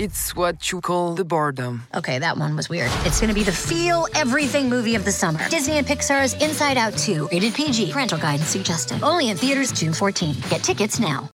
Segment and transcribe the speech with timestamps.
[0.00, 1.82] It's what you call the boredom.
[1.94, 2.90] Okay, that one was weird.
[3.04, 5.46] It's gonna be the feel everything movie of the summer.
[5.50, 9.02] Disney and Pixar's Inside Out 2, rated PG, parental guidance suggested.
[9.02, 10.36] Only in theaters June 14.
[10.48, 11.28] Get tickets now.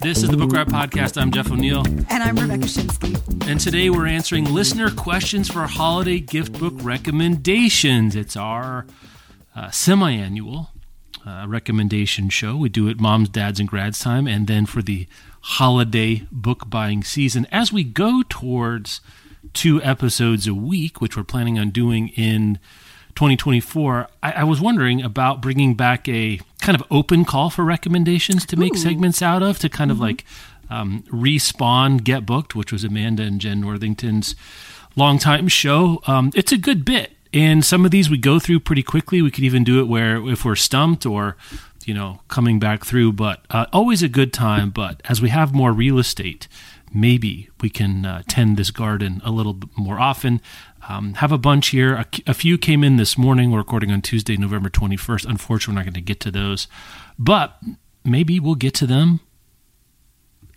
[0.00, 1.20] This is the Book Riot Podcast.
[1.20, 1.86] I'm Jeff O'Neal.
[2.08, 3.46] And I'm Rebecca Schinsky.
[3.46, 8.16] And today we're answering listener questions for holiday gift book recommendations.
[8.16, 8.86] It's our
[9.54, 10.70] uh, semi annual
[11.26, 12.56] uh, recommendation show.
[12.56, 14.26] We do it moms, dads, and grads time.
[14.26, 15.06] And then for the
[15.40, 19.00] holiday book buying season, as we go towards
[19.52, 22.58] two episodes a week, which we're planning on doing in
[23.14, 28.46] 2024, I, I was wondering about bringing back a kind of open call for recommendations
[28.46, 28.78] to make Ooh.
[28.78, 30.00] segments out of, to kind mm-hmm.
[30.00, 30.24] of like
[30.70, 34.34] um, respawn Get Booked, which was Amanda and Jenn Northington's
[34.96, 36.00] longtime show.
[36.06, 37.12] Um, it's a good bit.
[37.32, 39.20] And some of these we go through pretty quickly.
[39.20, 41.36] We could even do it where if we're stumped or,
[41.88, 44.68] you know, coming back through, but uh, always a good time.
[44.68, 46.46] But as we have more real estate,
[46.92, 50.42] maybe we can uh, tend this garden a little bit more often.
[50.86, 51.94] Um, have a bunch here.
[51.94, 53.50] A, a, few came in this morning.
[53.50, 55.24] We're recording on Tuesday, November 21st.
[55.24, 56.68] Unfortunately, we're not going to get to those,
[57.18, 57.58] but
[58.04, 59.20] maybe we'll get to them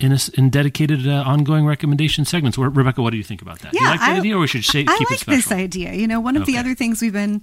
[0.00, 2.58] in, a, in dedicated uh, ongoing recommendation segments.
[2.58, 3.72] Rebecca, what do you think about that?
[3.72, 5.36] Yeah, you like that I, idea, or we should say, I keep like it special?
[5.36, 5.94] this idea.
[5.94, 6.52] You know, one of okay.
[6.52, 7.42] the other things we've been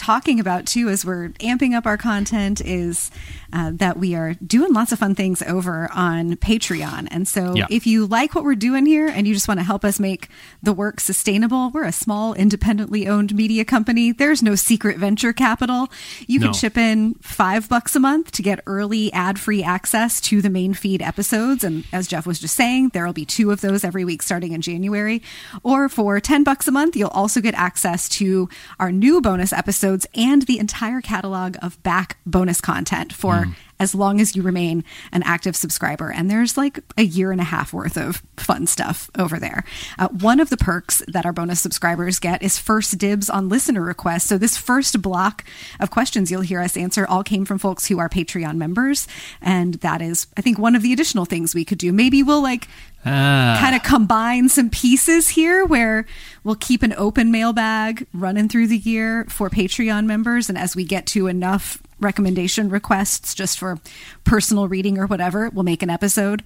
[0.00, 3.10] talking about too as we're amping up our content is
[3.52, 7.08] uh, that we are doing lots of fun things over on Patreon.
[7.10, 7.66] And so yeah.
[7.70, 10.28] if you like what we're doing here and you just want to help us make
[10.62, 14.12] the work sustainable, we're a small independently owned media company.
[14.12, 15.88] There's no secret venture capital.
[16.26, 16.46] You no.
[16.46, 20.50] can chip in five bucks a month to get early ad free access to the
[20.50, 21.64] main feed episodes.
[21.64, 24.52] And as Jeff was just saying, there will be two of those every week starting
[24.52, 25.22] in January.
[25.62, 30.06] Or for 10 bucks a month, you'll also get access to our new bonus episodes
[30.14, 33.54] and the entire catalog of back bonus content for mm.
[33.78, 36.10] as long as you remain an active subscriber.
[36.10, 39.64] And there's like a year and a half worth of fun stuff over there.
[39.98, 43.82] Uh, one of the perks that our bonus subscribers get is first dibs on listener
[43.82, 44.24] requests.
[44.24, 45.44] So this first block
[45.78, 49.08] of questions you'll hear us answer all came from folks who are Patreon members.
[49.40, 51.92] And that is, I think, one of the additional things we could do.
[51.92, 52.68] Maybe we'll like
[53.04, 53.56] Ah.
[53.58, 56.04] kind of combine some pieces here where
[56.44, 60.50] we'll keep an open mailbag running through the year for Patreon members.
[60.50, 63.78] And as we get to enough recommendation requests just for
[64.24, 66.42] personal reading or whatever, we'll make an episode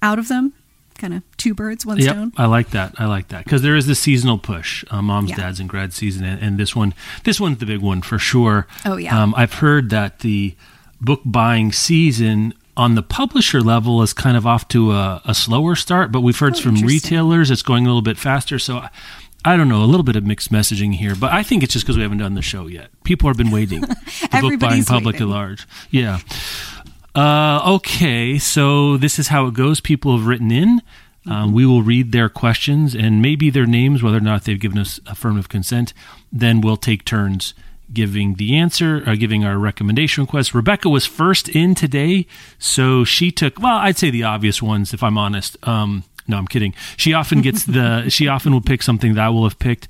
[0.00, 0.52] out of them.
[0.98, 2.32] Kind of two birds, one yep, stone.
[2.36, 2.94] I like that.
[2.98, 5.36] I like that because there is the seasonal push, uh, moms, yeah.
[5.36, 8.66] dads, and grad season, and, and, this one, this one's the big one for sure.
[8.84, 9.20] Oh yeah.
[9.20, 10.54] Um, I've heard that the
[11.00, 15.74] book buying season on the publisher level is kind of off to a, a slower
[15.74, 18.58] start, but we've heard oh, from retailers it's going a little bit faster.
[18.58, 18.84] So
[19.44, 21.84] I, don't know, a little bit of mixed messaging here, but I think it's just
[21.84, 22.90] because we haven't done the show yet.
[23.04, 23.80] People have been waiting.
[23.80, 25.28] the book buying public waiting.
[25.28, 25.66] at large.
[25.90, 26.20] Yeah.
[27.14, 29.80] Uh, okay, so this is how it goes.
[29.80, 30.80] People have written in.
[31.26, 34.78] Um, we will read their questions and maybe their names, whether or not they've given
[34.78, 35.92] us affirmative consent.
[36.32, 37.54] Then we'll take turns
[37.92, 40.54] giving the answer, uh, giving our recommendation request.
[40.54, 42.26] Rebecca was first in today,
[42.58, 45.56] so she took, well, I'd say the obvious ones, if I'm honest.
[45.66, 46.74] Um, no, I'm kidding.
[46.96, 49.88] She often gets the, she often will pick something that I will have picked.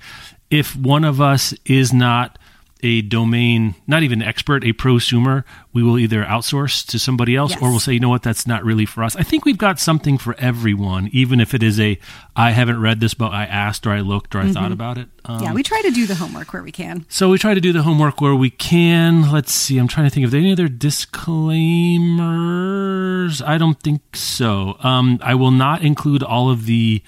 [0.50, 2.38] If one of us is not
[2.82, 7.62] a domain, not even expert, a prosumer, we will either outsource to somebody else yes.
[7.62, 9.14] or we'll say, you know what, that's not really for us.
[9.14, 11.98] I think we've got something for everyone, even if it is a,
[12.34, 14.52] I haven't read this, but I asked or I looked or I mm-hmm.
[14.52, 15.08] thought about it.
[15.24, 17.06] Um, yeah, we try to do the homework where we can.
[17.08, 19.30] So we try to do the homework where we can.
[19.30, 23.40] Let's see, I'm trying to think of any other disclaimers.
[23.42, 24.76] I don't think so.
[24.80, 27.00] Um, I will not include all of the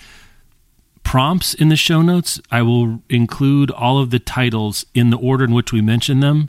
[1.05, 2.41] prompts in the show notes.
[2.51, 6.49] I will include all of the titles in the order in which we mention them,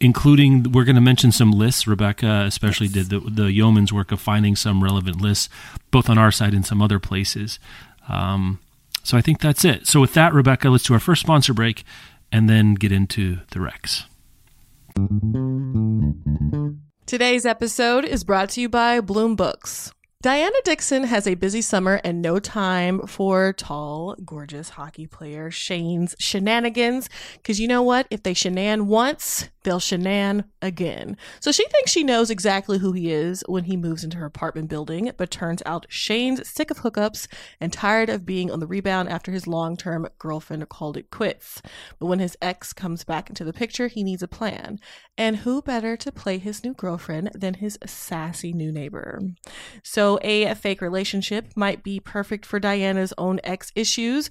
[0.00, 1.86] including we're going to mention some lists.
[1.86, 3.06] Rebecca especially yes.
[3.06, 5.48] did the, the yeoman's work of finding some relevant lists,
[5.90, 7.60] both on our side and some other places.
[8.08, 8.58] Um,
[9.04, 9.86] so I think that's it.
[9.86, 11.84] So with that, Rebecca, let's do our first sponsor break
[12.32, 14.04] and then get into the Rex.
[17.06, 19.92] Today's episode is brought to you by Bloom Books.
[20.22, 26.14] Diana Dixon has a busy summer and no time for tall, gorgeous hockey player Shane's
[26.18, 27.08] shenanigans.
[27.36, 28.06] Because you know what?
[28.10, 31.16] If they shenan once, they'll shenan again.
[31.40, 34.68] So she thinks she knows exactly who he is when he moves into her apartment
[34.68, 37.26] building, but turns out Shane's sick of hookups
[37.60, 41.62] and tired of being on the rebound after his long term girlfriend called it quits.
[41.98, 44.78] But when his ex comes back into the picture, he needs a plan.
[45.16, 49.20] And who better to play his new girlfriend than his sassy new neighbor?
[49.82, 54.30] So a fake relationship might be perfect for Diana's own ex issues,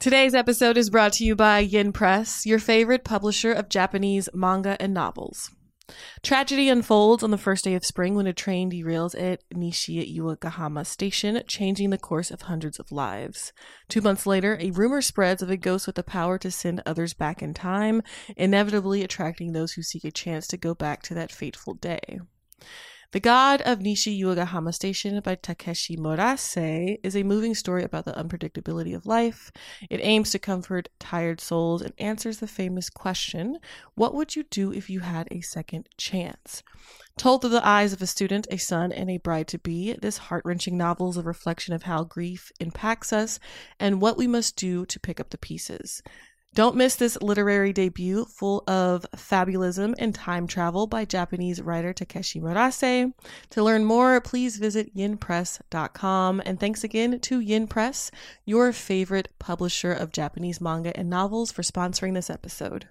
[0.00, 4.76] Today's episode is brought to you by Yen Press, your favorite publisher of Japanese manga
[4.78, 5.50] and novels.
[6.22, 10.84] Tragedy unfolds on the first day of spring when a train derails at Nishi Iwagahama
[10.86, 13.52] Station, changing the course of hundreds of lives.
[13.88, 17.14] Two months later, a rumor spreads of a ghost with the power to send others
[17.14, 18.02] back in time,
[18.36, 22.20] inevitably attracting those who seek a chance to go back to that fateful day.
[23.12, 28.12] The God of Nishi Iwagahama Station by Takeshi Murase is a moving story about the
[28.12, 29.52] unpredictability of life.
[29.88, 33.58] It aims to comfort tired souls and answers the famous question
[33.94, 36.62] What would you do if you had a second chance?
[37.16, 40.18] Told through the eyes of a student, a son, and a bride to be, this
[40.18, 43.38] heart wrenching novel is a reflection of how grief impacts us
[43.78, 46.02] and what we must do to pick up the pieces.
[46.54, 52.40] Don't miss this literary debut full of fabulism and time travel by Japanese writer Takeshi
[52.40, 53.12] Murase.
[53.50, 56.42] To learn more, please visit yenpress.com.
[56.46, 58.12] And thanks again to Yen Press,
[58.44, 62.86] your favorite publisher of Japanese manga and novels, for sponsoring this episode.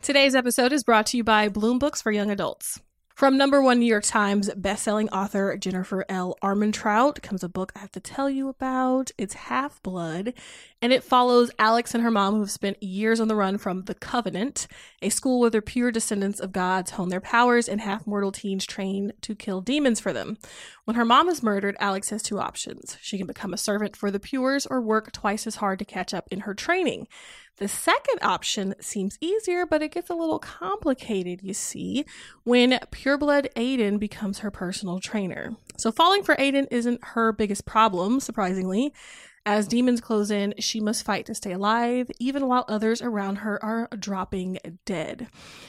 [0.00, 2.80] Today's episode is brought to you by Bloom Books for Young Adults.
[3.18, 6.36] From number one New York Times bestselling author Jennifer L.
[6.40, 9.10] Armentrout comes a book I have to tell you about.
[9.18, 10.34] It's Half Blood,
[10.80, 13.86] and it follows Alex and her mom who have spent years on the run from
[13.86, 14.68] The Covenant,
[15.02, 18.64] a school where the pure descendants of gods hone their powers and half mortal teens
[18.64, 20.38] train to kill demons for them.
[20.84, 22.96] When her mom is murdered, Alex has two options.
[23.00, 26.14] She can become a servant for the Pures or work twice as hard to catch
[26.14, 27.08] up in her training.
[27.58, 32.04] The second option seems easier, but it gets a little complicated, you see,
[32.44, 35.56] when pureblood Aiden becomes her personal trainer.
[35.76, 38.92] So, falling for Aiden isn't her biggest problem, surprisingly.
[39.50, 43.58] As demons close in, she must fight to stay alive, even while others around her
[43.64, 45.28] are dropping dead.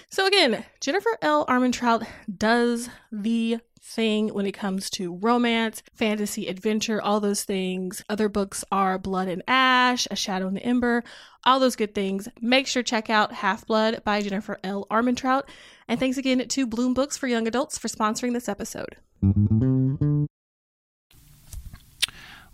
[0.10, 1.46] So, again, Jennifer L.
[1.46, 2.06] Armentrout
[2.38, 8.04] does the thing when it comes to romance, fantasy, adventure, all those things.
[8.10, 11.02] Other books are Blood and Ash, A Shadow in the Ember,
[11.46, 12.28] all those good things.
[12.42, 14.88] Make sure check out Half Blood by Jennifer L.
[14.92, 15.44] Armentrout.
[15.88, 18.98] And thanks again to Bloom Books for Young Adults for sponsoring this episode.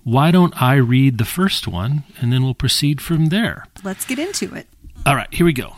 [0.05, 3.65] Why don't I read the first one and then we'll proceed from there?
[3.83, 4.67] Let's get into it.
[5.03, 5.73] All right, here we go.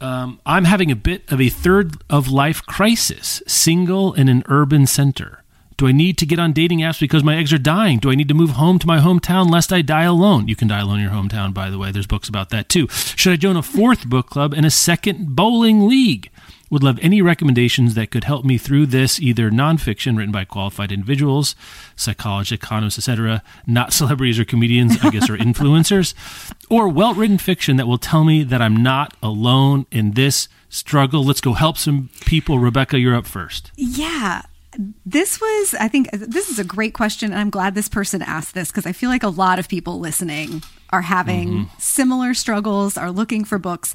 [0.00, 4.86] Um, I'm having a bit of a third of life crisis, single in an urban
[4.86, 5.42] center.
[5.76, 7.98] Do I need to get on dating apps because my eggs are dying?
[7.98, 10.46] Do I need to move home to my hometown lest I die alone?
[10.46, 11.90] You can die alone in your hometown, by the way.
[11.90, 12.86] There's books about that too.
[12.90, 16.30] Should I join a fourth book club and a second bowling league?
[16.70, 20.90] Would love any recommendations that could help me through this, either nonfiction written by qualified
[20.90, 21.54] individuals,
[21.96, 26.14] psychologists, economists, etc., not celebrities or comedians, I guess, or influencers,
[26.68, 31.24] or well written fiction that will tell me that I'm not alone in this struggle.
[31.24, 32.58] Let's go help some people.
[32.58, 33.70] Rebecca, you're up first.
[33.76, 34.42] Yeah
[35.06, 37.30] this was, I think, this is a great question.
[37.30, 40.00] And I'm glad this person asked this because I feel like a lot of people
[40.00, 40.62] listening
[40.94, 41.78] are having mm-hmm.
[41.78, 43.92] similar struggles, are looking for books.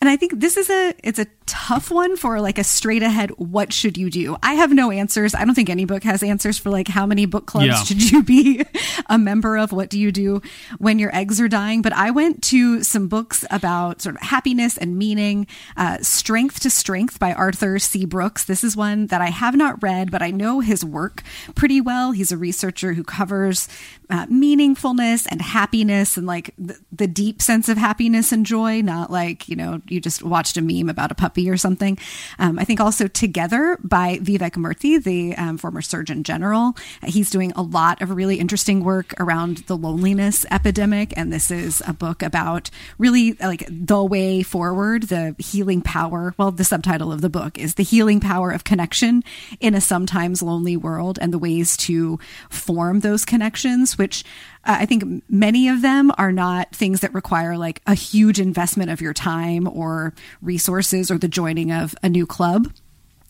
[0.00, 3.30] And I think this is a it's a tough one for like a straight ahead
[3.36, 4.36] what should you do?
[4.42, 5.34] I have no answers.
[5.34, 7.84] I don't think any book has answers for like how many book clubs yeah.
[7.84, 8.64] should you be
[9.06, 9.72] a member of?
[9.72, 10.42] What do you do
[10.78, 11.82] when your eggs are dying?
[11.82, 16.70] But I went to some books about sort of happiness and meaning, uh, Strength to
[16.70, 18.04] Strength by Arthur C.
[18.04, 18.44] Brooks.
[18.44, 21.22] This is one that I have not read, but I know his work
[21.54, 22.12] pretty well.
[22.12, 23.68] He's a researcher who covers
[24.10, 29.10] uh, meaningfulness and happiness and like the, the, deep sense of happiness and joy, not
[29.10, 31.96] like, you know, you just watched a meme about a puppy or something.
[32.38, 36.76] Um, I think also Together by Vivek Murthy, the um, former Surgeon General.
[37.04, 41.14] He's doing a lot of really interesting work around the loneliness epidemic.
[41.16, 46.34] And this is a book about really like the way forward, the healing power.
[46.36, 49.22] Well, the subtitle of the book is The Healing Power of Connection
[49.60, 52.18] in a Sometimes Lonely World and the ways to
[52.50, 54.24] form those connections, which
[54.64, 58.90] uh, I think many of them are not things that require like a huge investment
[58.90, 62.72] of your time or resources or the joining of a new club.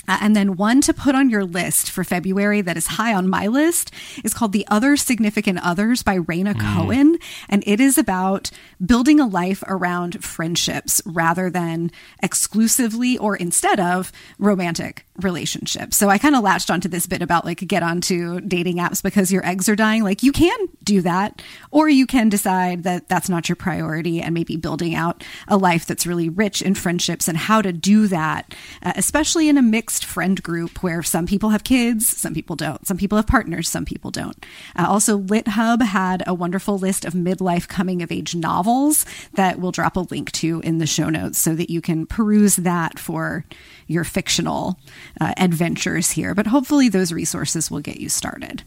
[0.09, 3.29] Uh, and then one to put on your list for February that is high on
[3.29, 3.91] my list
[4.25, 6.75] is called The Other Significant Others by Rhaina mm.
[6.75, 7.19] Cohen.
[7.49, 8.51] And it is about
[8.85, 11.91] building a life around friendships rather than
[12.23, 15.97] exclusively or instead of romantic relationships.
[15.97, 19.33] So I kind of latched onto this bit about like get onto dating apps because
[19.33, 20.03] your eggs are dying.
[20.03, 24.35] Like you can do that, or you can decide that that's not your priority and
[24.35, 28.55] maybe building out a life that's really rich in friendships and how to do that,
[28.83, 32.87] uh, especially in a mixed friend group where some people have kids, some people don't,
[32.87, 34.47] some people have partners, some people don't.
[34.75, 39.73] Uh, also, LitHub had a wonderful list of midlife coming of age novels that we'll
[39.73, 43.45] drop a link to in the show notes so that you can peruse that for
[43.87, 44.79] your fictional
[45.21, 48.63] uh, adventures here, but hopefully those resources will get you started.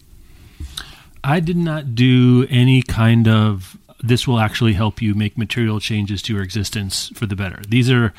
[1.23, 6.21] I did not do any kind of this will actually help you make material changes
[6.23, 7.61] to your existence for the better.
[7.67, 8.13] These are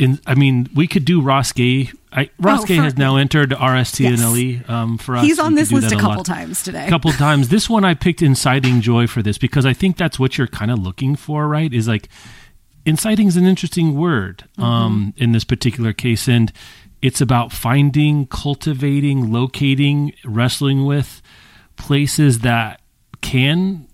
[0.00, 1.90] in, I mean, we could do Ross Gay.
[2.10, 4.20] I, Ross oh, Gay has now entered RST yes.
[4.20, 5.24] and LE um, for us.
[5.24, 6.86] He's on this list a couple a times today.
[6.86, 7.50] A couple times.
[7.50, 10.70] This one I picked Inciting Joy for this because I think that's what you're kind
[10.70, 11.72] of looking for, right?
[11.72, 12.08] Is like
[12.86, 14.62] inciting is an interesting word mm-hmm.
[14.62, 16.50] um, in this particular case, and
[17.02, 21.20] it's about finding, cultivating, locating, wrestling with
[21.76, 22.80] places that
[23.20, 23.86] can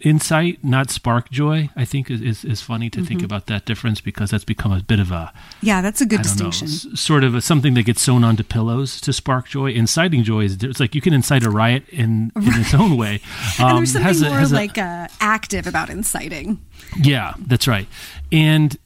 [0.00, 1.70] incite, not spark joy.
[1.76, 3.06] I think is is, is funny to mm-hmm.
[3.06, 6.22] think about that difference because that's become a bit of a yeah, that's a good
[6.22, 6.68] distinction.
[6.68, 9.70] Know, sort of a, something that gets sewn onto pillows to spark joy.
[9.70, 13.20] Inciting joy is it's like you can incite a riot in in its own way.
[13.58, 16.64] Um, and there's something more a, like a, uh, active about inciting.
[16.98, 17.88] Yeah, that's right,
[18.32, 18.76] and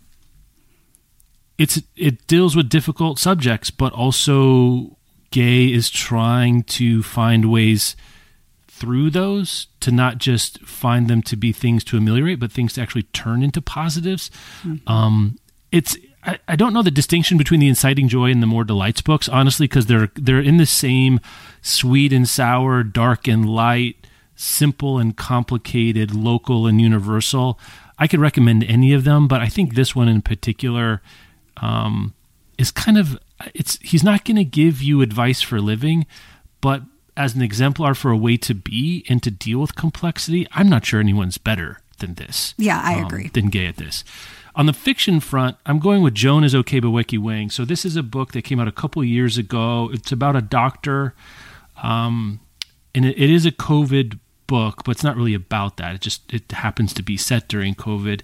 [1.58, 4.96] it's it deals with difficult subjects, but also
[5.34, 7.96] Gay is trying to find ways
[8.74, 12.82] through those to not just find them to be things to ameliorate, but things to
[12.82, 14.32] actually turn into positives.
[14.64, 14.88] Mm-hmm.
[14.90, 15.38] Um,
[15.70, 19.00] it's I, I, don't know the distinction between the inciting joy and the more delights
[19.00, 21.20] books, honestly, because they're they're in the same
[21.62, 27.60] sweet and sour, dark and light, simple and complicated, local and universal.
[27.96, 31.00] I could recommend any of them, but I think this one in particular
[31.58, 32.12] um,
[32.58, 33.20] is kind of
[33.54, 36.06] it's he's not going to give you advice for living,
[36.60, 36.82] but
[37.16, 40.84] as an exemplar for a way to be and to deal with complexity, I'm not
[40.84, 42.54] sure anyone's better than this.
[42.56, 43.28] Yeah, I um, agree.
[43.28, 44.04] Than Gay at this.
[44.56, 47.50] On the fiction front, I'm going with Joan is Okay by Weike Wang.
[47.50, 49.90] So this is a book that came out a couple years ago.
[49.92, 51.14] It's about a doctor,
[51.82, 52.40] um,
[52.94, 55.96] and it, it is a COVID book, but it's not really about that.
[55.96, 58.20] It just it happens to be set during COVID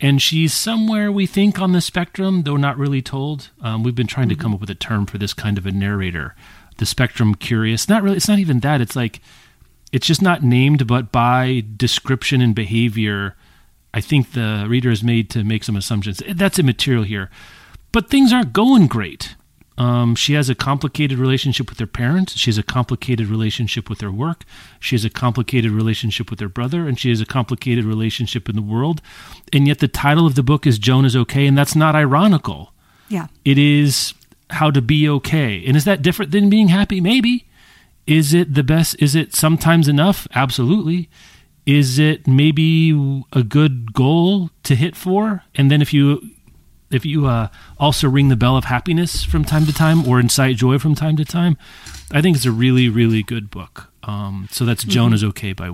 [0.00, 3.50] and she's somewhere we think on the spectrum, though not really told.
[3.60, 4.38] Um, we've been trying mm-hmm.
[4.38, 6.36] to come up with a term for this kind of a narrator,
[6.78, 7.88] the spectrum curious.
[7.88, 8.16] Not really.
[8.16, 8.80] It's not even that.
[8.80, 9.20] It's like
[9.92, 13.36] it's just not named, but by description and behavior,
[13.94, 16.22] I think the reader is made to make some assumptions.
[16.28, 17.30] That's immaterial here,
[17.92, 19.34] but things aren't going great.
[19.78, 22.36] Um, she has a complicated relationship with her parents.
[22.36, 24.44] She has a complicated relationship with her work.
[24.80, 28.56] She has a complicated relationship with her brother, and she has a complicated relationship in
[28.56, 29.00] the world.
[29.52, 32.72] And yet, the title of the book is Joan is Okay, and that's not ironical.
[33.08, 33.28] Yeah.
[33.44, 34.14] It is
[34.50, 35.64] how to be okay.
[35.66, 37.00] And is that different than being happy?
[37.00, 37.46] Maybe.
[38.06, 38.96] Is it the best?
[39.00, 40.26] Is it sometimes enough?
[40.34, 41.10] Absolutely.
[41.66, 45.42] Is it maybe a good goal to hit for?
[45.54, 46.30] And then if you
[46.90, 50.56] if you uh, also ring the bell of happiness from time to time or incite
[50.56, 51.58] joy from time to time,
[52.10, 53.92] I think it's a really, really good book.
[54.04, 54.90] Um, so that's mm-hmm.
[54.90, 55.68] Joan is Okay by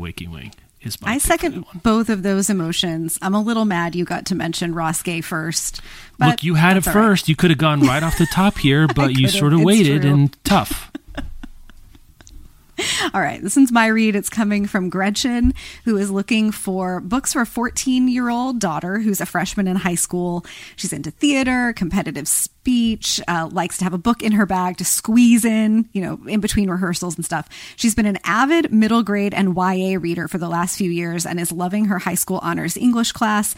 [0.84, 1.14] Weike Wang.
[1.14, 3.18] I second both of those emotions.
[3.22, 5.80] I'm a little mad you got to mention Ross Gay first.
[6.18, 7.24] Look, you had it first.
[7.24, 7.28] Right.
[7.28, 10.12] You could have gone right off the top here, but you sort of waited true.
[10.12, 10.90] and tough.
[13.14, 14.16] All right, this one's my read.
[14.16, 15.52] It's coming from Gretchen,
[15.84, 19.76] who is looking for books for a 14 year old daughter who's a freshman in
[19.76, 20.44] high school.
[20.76, 24.84] She's into theater, competitive speech, uh, likes to have a book in her bag to
[24.84, 27.48] squeeze in, you know, in between rehearsals and stuff.
[27.76, 31.38] She's been an avid middle grade and YA reader for the last few years and
[31.38, 33.54] is loving her high school honors English class.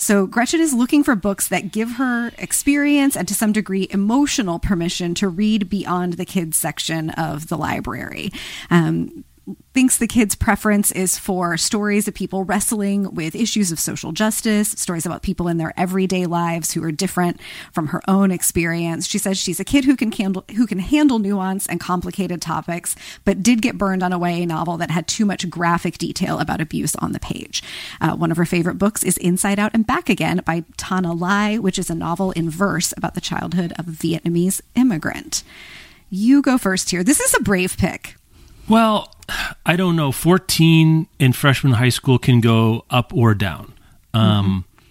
[0.00, 4.58] So Gretchen is looking for books that give her experience and to some degree emotional
[4.58, 8.30] permission to read beyond the kids section of the library.
[8.70, 9.24] Um,
[9.72, 14.70] thinks the kids' preference is for stories of people wrestling with issues of social justice,
[14.70, 17.40] stories about people in their everyday lives who are different
[17.72, 19.06] from her own experience.
[19.06, 22.96] She says she's a kid who can handle who can handle nuance and complicated topics,
[23.24, 26.60] but did get burned on a YA novel that had too much graphic detail about
[26.60, 27.62] abuse on the page.
[28.00, 31.58] Uh, one of her favorite books is Inside Out and Back Again by Thanhha Lai,
[31.58, 35.42] which is a novel in verse about the childhood of a Vietnamese immigrant.
[36.10, 37.04] You go first here.
[37.04, 38.16] This is a brave pick.
[38.70, 39.12] Well,
[39.66, 40.12] I don't know.
[40.12, 43.74] 14 in freshman high school can go up or down.
[44.14, 44.86] Um, mm-hmm.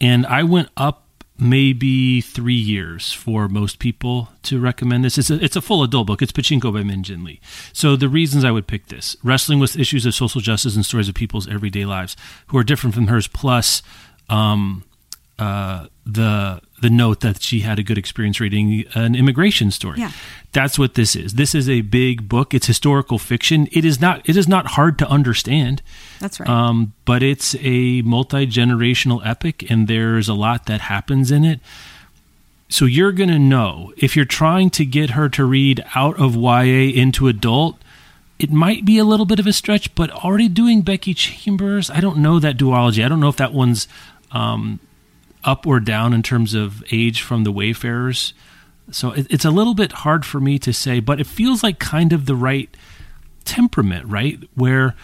[0.00, 1.04] And I went up
[1.38, 5.16] maybe three years for most people to recommend this.
[5.16, 6.22] It's a, it's a full adult book.
[6.22, 7.40] It's Pachinko by Min Jin Lee.
[7.72, 11.08] So the reasons I would pick this wrestling with issues of social justice and stories
[11.08, 12.16] of people's everyday lives
[12.48, 13.82] who are different from hers, plus
[14.28, 14.84] um,
[15.38, 19.98] uh, the the note that she had a good experience reading an immigration story.
[19.98, 20.12] Yeah.
[20.52, 21.34] That's what this is.
[21.34, 22.52] This is a big book.
[22.52, 23.68] It's historical fiction.
[23.72, 25.82] It is not it is not hard to understand.
[26.20, 26.48] That's right.
[26.48, 31.60] Um, but it's a multi-generational epic and there's a lot that happens in it.
[32.68, 36.34] So you're going to know if you're trying to get her to read out of
[36.34, 37.78] YA into adult,
[38.38, 42.00] it might be a little bit of a stretch, but already doing Becky Chambers, I
[42.00, 43.04] don't know that duology.
[43.04, 43.86] I don't know if that one's
[44.32, 44.80] um,
[45.44, 48.32] up or down in terms of age from the Wayfarers.
[48.90, 51.78] So it, it's a little bit hard for me to say, but it feels like
[51.78, 52.74] kind of the right
[53.44, 54.38] temperament, right?
[54.54, 54.94] Where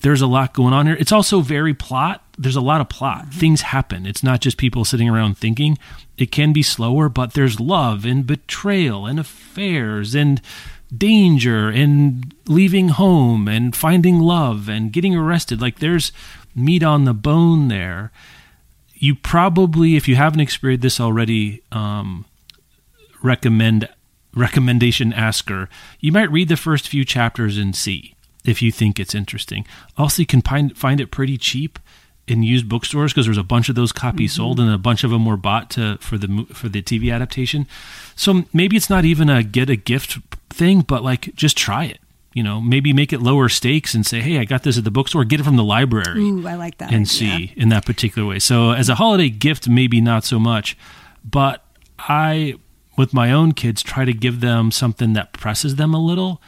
[0.00, 0.96] there's a lot going on here.
[0.98, 2.24] It's also very plot.
[2.36, 3.26] There's a lot of plot.
[3.26, 3.38] Mm-hmm.
[3.38, 4.06] Things happen.
[4.06, 5.78] It's not just people sitting around thinking.
[6.18, 10.40] It can be slower, but there's love and betrayal and affairs and
[10.94, 15.60] danger and leaving home and finding love and getting arrested.
[15.60, 16.12] Like there's
[16.54, 18.10] meat on the bone there
[19.02, 22.24] you probably, if you haven't experienced this already, um,
[23.20, 23.88] recommend
[24.32, 25.68] recommendation asker.
[25.98, 29.66] You might read the first few chapters and see if you think it's interesting.
[29.98, 31.80] Also, you can find find it pretty cheap
[32.28, 34.42] in used bookstores because there's a bunch of those copies mm-hmm.
[34.42, 37.66] sold and a bunch of them were bought to for the for the TV adaptation.
[38.14, 41.98] So maybe it's not even a get a gift thing, but like just try it
[42.34, 44.90] you know, maybe make it lower stakes and say, "Hey, I got this at the
[44.90, 45.24] bookstore.
[45.24, 46.92] Get it from the library." Ooh, I like that.
[46.92, 47.06] And idea.
[47.06, 48.38] see in that particular way.
[48.38, 50.76] So, as a holiday gift, maybe not so much,
[51.24, 51.64] but
[51.98, 52.54] I,
[52.96, 56.40] with my own kids, try to give them something that presses them a little.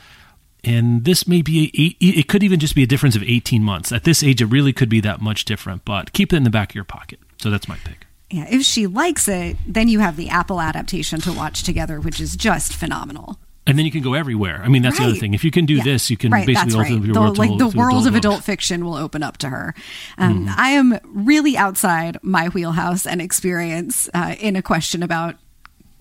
[0.62, 3.92] And this may be a, it could even just be a difference of 18 months.
[3.92, 5.84] At this age, it really could be that much different.
[5.84, 7.18] But keep it in the back of your pocket.
[7.38, 8.06] So that's my pick.
[8.30, 12.18] Yeah, if she likes it, then you have the Apple adaptation to watch together, which
[12.18, 14.60] is just phenomenal and then you can go everywhere.
[14.62, 15.06] I mean, that's right.
[15.06, 15.32] the other thing.
[15.32, 15.84] If you can do yeah.
[15.84, 17.12] this, you can right, basically open right.
[17.12, 19.74] the, world like the world of adult fiction will open up to her.
[20.18, 20.54] Um, mm.
[20.56, 25.36] I am really outside my wheelhouse and experience uh, in a question about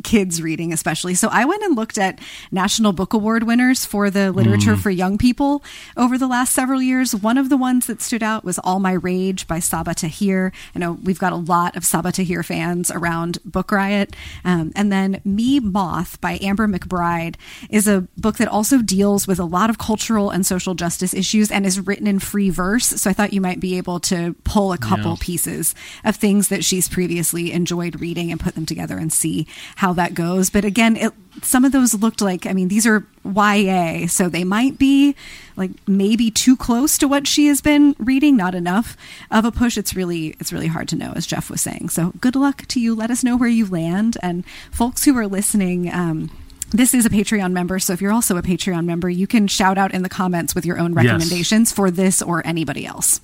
[0.03, 1.15] kids reading especially.
[1.15, 2.19] So i went and looked at
[2.51, 4.81] national book award winners for the literature mm.
[4.81, 5.63] for young people
[5.97, 7.15] over the last several years.
[7.15, 10.51] One of the ones that stood out was all my rage by sabaa tahir.
[10.75, 14.15] I know we've got a lot of sabaa tahir fans around book riot.
[14.43, 17.35] Um, and then me moth by amber mcbride
[17.69, 21.51] is a book that also deals with a lot of cultural and social justice issues
[21.51, 22.85] and is written in free verse.
[22.85, 25.17] So i thought you might be able to pull a couple yeah.
[25.21, 29.92] pieces of things that she's previously enjoyed reading and put them together and see how
[29.93, 30.49] that goes.
[30.49, 34.43] But again, it, some of those looked like, I mean, these are YA, so they
[34.43, 35.15] might be
[35.55, 38.95] like maybe too close to what she has been reading, not enough
[39.31, 39.77] of a push.
[39.77, 41.89] It's really, it's really hard to know, as Jeff was saying.
[41.89, 42.95] So good luck to you.
[42.95, 44.17] Let us know where you land.
[44.21, 46.29] And folks who are listening, um,
[46.71, 49.77] this is a Patreon member, so if you're also a Patreon member, you can shout
[49.77, 51.75] out in the comments with your own recommendations yes.
[51.75, 53.21] for this or anybody else.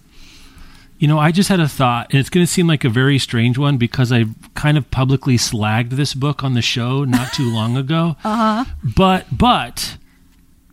[0.99, 3.17] You know, I just had a thought, and it's going to seem like a very
[3.17, 7.49] strange one because I kind of publicly slagged this book on the show not too
[7.53, 8.17] long ago.
[8.23, 8.65] uh-huh.
[8.83, 9.97] But but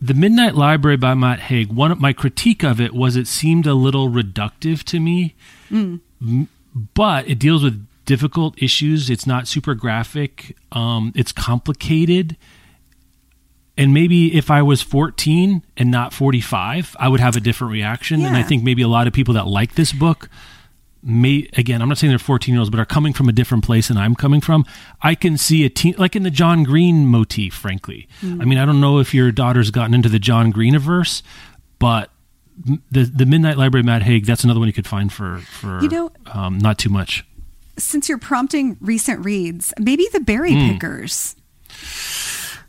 [0.01, 1.71] the Midnight Library by Matt Haig.
[1.71, 5.33] One of my critique of it was it seemed a little reductive to me,
[5.71, 5.99] mm.
[6.93, 9.09] but it deals with difficult issues.
[9.09, 10.55] It's not super graphic.
[10.73, 12.35] Um, it's complicated
[13.77, 18.21] and maybe if I was 14 and not 45, I would have a different reaction.
[18.21, 18.27] Yeah.
[18.27, 20.29] And I think maybe a lot of people that like this book
[21.03, 23.63] may again, I'm not saying they're 14 year olds, but are coming from a different
[23.63, 24.65] place than I'm coming from.
[25.01, 28.07] I can see a teen like in the John Green motif, frankly.
[28.21, 28.41] Mm.
[28.41, 31.21] I mean, I don't know if your daughter's gotten into the John Green averse,
[31.77, 32.09] but
[32.91, 35.89] the the Midnight Library Matt Haig, that's another one you could find for for you
[35.89, 37.23] know, um, not too much.
[37.77, 40.73] Since you're prompting recent reads, maybe the Berry mm.
[40.73, 41.35] Pickers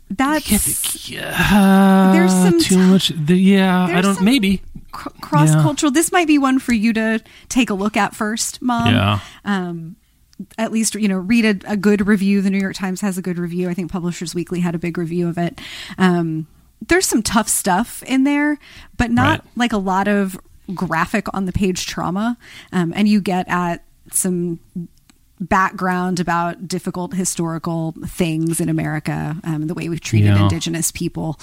[0.09, 3.09] that's yeah, there's some too much.
[3.09, 4.21] The, yeah, I don't.
[4.21, 5.91] Maybe cr- cross cultural.
[5.91, 5.99] Yeah.
[5.99, 8.93] This might be one for you to take a look at first, mom.
[8.93, 9.19] Yeah.
[9.45, 9.95] Um,
[10.57, 12.41] at least you know read a, a, good review.
[12.41, 13.69] The New York Times has a good review.
[13.69, 15.59] I think Publishers Weekly had a big review of it.
[15.97, 16.47] Um,
[16.87, 18.57] there's some tough stuff in there,
[18.97, 19.51] but not right.
[19.55, 20.39] like a lot of
[20.73, 22.37] graphic on the page trauma.
[22.71, 24.59] Um, and you get at some
[25.39, 30.43] background about difficult historical things in America, um, the way we've treated yeah.
[30.43, 31.39] indigenous people.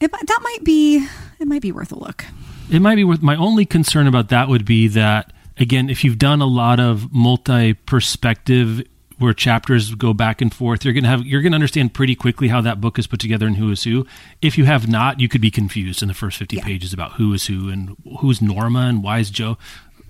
[0.00, 1.06] It, that might be
[1.38, 2.24] it might be worth a look.
[2.70, 3.22] It might be worth.
[3.22, 7.12] My only concern about that would be that again, if you've done a lot of
[7.12, 8.82] multi-perspective
[9.18, 12.60] where chapters go back and forth, you're gonna have you're gonna understand pretty quickly how
[12.60, 14.04] that book is put together and who is who.
[14.40, 16.64] If you have not, you could be confused in the first fifty yeah.
[16.64, 19.56] pages about who is who and who's Norma and why is Joe.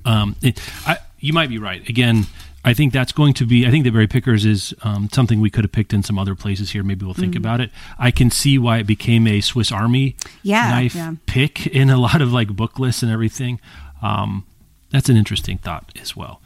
[0.07, 1.89] Um, it, I, you might be right.
[1.89, 2.27] Again,
[2.65, 3.67] I think that's going to be.
[3.67, 6.35] I think the Berry Pickers is um, something we could have picked in some other
[6.35, 6.83] places here.
[6.83, 7.39] Maybe we'll think mm.
[7.39, 7.71] about it.
[7.99, 11.15] I can see why it became a Swiss Army yeah, knife yeah.
[11.27, 13.61] pick in a lot of like book lists and everything.
[14.03, 14.45] Um,
[14.91, 16.43] that's an interesting thought as well.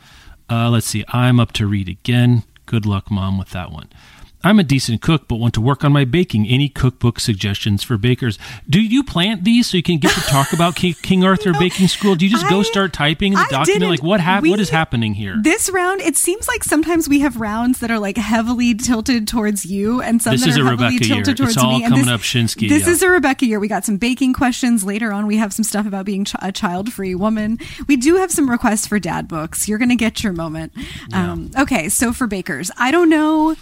[0.49, 1.05] Uh, let's see.
[1.09, 2.45] I'm up to read again.
[2.67, 3.89] Good luck, mom, with that one.
[4.47, 6.47] I'm a decent cook, but want to work on my baking.
[6.47, 8.39] Any cookbook suggestions for bakers?
[8.71, 11.59] Do you plant these so you can get to talk about King, King Arthur no,
[11.59, 12.15] Baking School?
[12.15, 13.91] Do you just I, go start typing the I document?
[13.91, 15.37] Like what hap- we, What is happening here?
[15.43, 19.67] This round, it seems like sometimes we have rounds that are like heavily tilted towards
[19.67, 21.35] you, and some this that are heavily Rebecca tilted year.
[21.35, 21.83] towards it's all me.
[21.83, 22.69] coming this, up Schinsky.
[22.69, 22.93] This yeah.
[22.93, 23.59] is a Rebecca year.
[23.59, 25.27] We got some baking questions later on.
[25.27, 27.59] We have some stuff about being ch- a child-free woman.
[27.89, 29.67] We do have some requests for dad books.
[29.67, 30.73] You're going to get your moment.
[31.09, 31.33] Yeah.
[31.33, 33.57] Um, okay, so for bakers, I don't know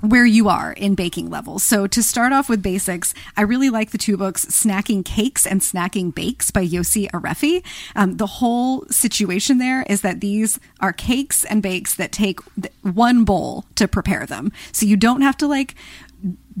[0.00, 1.62] where you are in baking levels.
[1.62, 5.60] So to start off with basics, I really like the two books, Snacking Cakes and
[5.60, 7.62] Snacking Bakes by Yossy Arefi.
[7.94, 12.40] Um, the whole situation there is that these are cakes and bakes that take
[12.82, 14.52] one bowl to prepare them.
[14.72, 15.74] So you don't have to like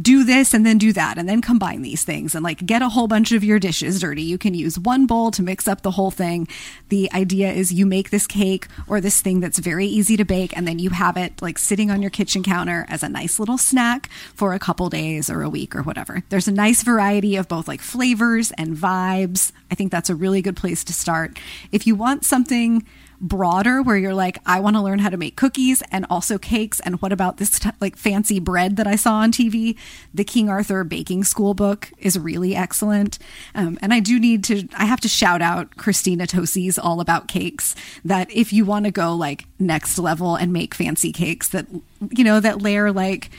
[0.00, 2.88] do this and then do that and then combine these things and like get a
[2.88, 4.22] whole bunch of your dishes dirty.
[4.22, 6.48] You can use one bowl to mix up the whole thing.
[6.88, 10.56] The idea is you make this cake or this thing that's very easy to bake
[10.56, 13.58] and then you have it like sitting on your kitchen counter as a nice little
[13.58, 16.22] snack for a couple days or a week or whatever.
[16.30, 19.52] There's a nice variety of both like flavors and vibes.
[19.70, 21.38] I think that's a really good place to start.
[21.72, 22.86] If you want something
[23.20, 26.80] broader where you're like, I want to learn how to make cookies and also cakes.
[26.80, 29.76] And what about this t- like fancy bread that I saw on TV?
[30.14, 33.18] The King Arthur Baking School book is really excellent.
[33.54, 37.28] Um, and I do need to, I have to shout out Christina Tosi's All About
[37.28, 41.66] Cakes that if you want to go like next level and make fancy cakes that,
[42.10, 43.30] you know, that layer like,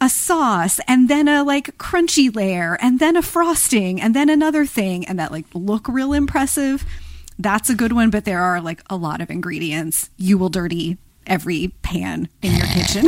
[0.00, 4.66] a sauce and then a like crunchy layer and then a frosting and then another
[4.66, 6.84] thing and that like look real impressive
[7.42, 10.10] that's a good one, but there are like a lot of ingredients.
[10.16, 13.06] You will dirty every pan in your kitchen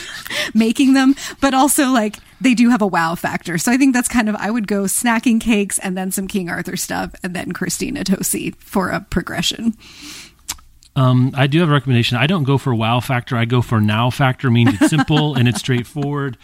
[0.54, 3.58] making them, but also like they do have a wow factor.
[3.58, 6.48] So I think that's kind of I would go snacking cakes and then some King
[6.48, 9.74] Arthur stuff and then Christina Tosi for a progression.
[10.96, 12.16] Um, I do have a recommendation.
[12.16, 13.36] I don't go for wow factor.
[13.36, 14.50] I go for now factor.
[14.50, 16.36] Means it's simple and it's straightforward.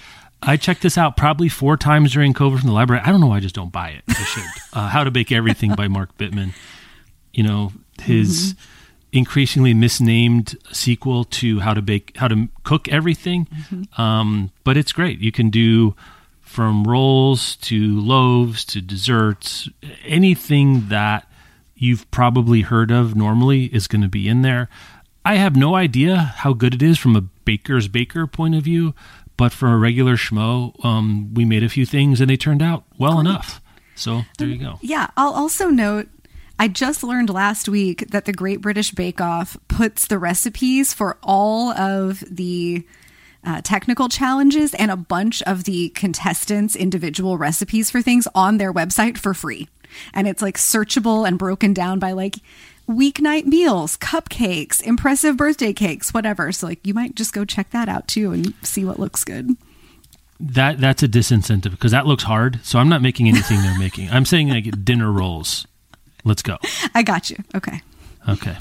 [0.43, 3.03] I checked this out probably four times during COVID from the library.
[3.05, 4.05] I don't know why I just don't buy it.
[4.09, 4.45] I should.
[4.73, 6.53] Uh, How to Bake Everything by Mark Bittman
[7.37, 7.71] you know
[8.03, 9.19] his mm-hmm.
[9.19, 14.01] increasingly misnamed sequel to how to bake how to cook everything mm-hmm.
[14.01, 15.95] um, but it's great you can do
[16.41, 19.69] from rolls to loaves to desserts
[20.05, 21.31] anything that
[21.77, 24.69] you've probably heard of normally is going to be in there
[25.25, 28.95] i have no idea how good it is from a baker's baker point of view
[29.37, 32.85] but for a regular schmo um, we made a few things and they turned out
[32.97, 33.29] well great.
[33.29, 33.61] enough
[33.97, 34.79] so there you go.
[34.83, 36.09] Yeah, I'll also note
[36.59, 41.19] I just learned last week that the Great British Bake Off puts the recipes for
[41.23, 42.87] all of the
[43.45, 48.73] uh, technical challenges and a bunch of the contestants' individual recipes for things on their
[48.73, 49.69] website for free.
[50.15, 52.37] And it's like searchable and broken down by like
[52.89, 56.53] weeknight meals, cupcakes, impressive birthday cakes, whatever.
[56.53, 59.57] So like you might just go check that out too and see what looks good.
[60.39, 62.61] That that's a disincentive because that looks hard.
[62.63, 64.11] So I'm not making anything they're making.
[64.11, 65.67] I'm saying like dinner rolls.
[66.27, 66.59] Let's go.
[66.95, 67.37] I got you.
[67.55, 67.81] Okay.
[68.29, 68.57] Okay.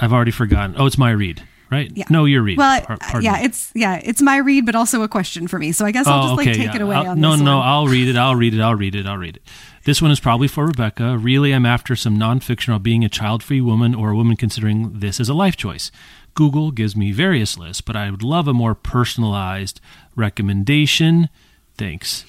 [0.00, 0.74] I've already forgotten.
[0.78, 1.92] Oh, it's my read, right?
[1.94, 2.06] Yeah.
[2.08, 2.56] No, your read.
[2.56, 2.82] Well,
[3.20, 3.44] yeah, me.
[3.44, 5.70] it's yeah, it's my read, but also a question for me.
[5.70, 6.74] So I guess I'll oh, just like take yeah.
[6.74, 7.36] it away I'll, on no.
[7.36, 7.66] No, one.
[7.68, 8.16] I'll read it.
[8.16, 8.60] I'll read it.
[8.60, 9.06] I'll read it.
[9.06, 9.42] I'll read it.
[9.84, 11.18] This one is probably for Rebecca.
[11.18, 15.20] Really, I'm after some nonfiction about being a child-free woman or a woman considering this
[15.20, 15.92] as a life choice.
[16.32, 19.82] Google gives me various lists, but I would love a more personalized
[20.16, 21.28] recommendation.
[21.76, 22.24] Thanks.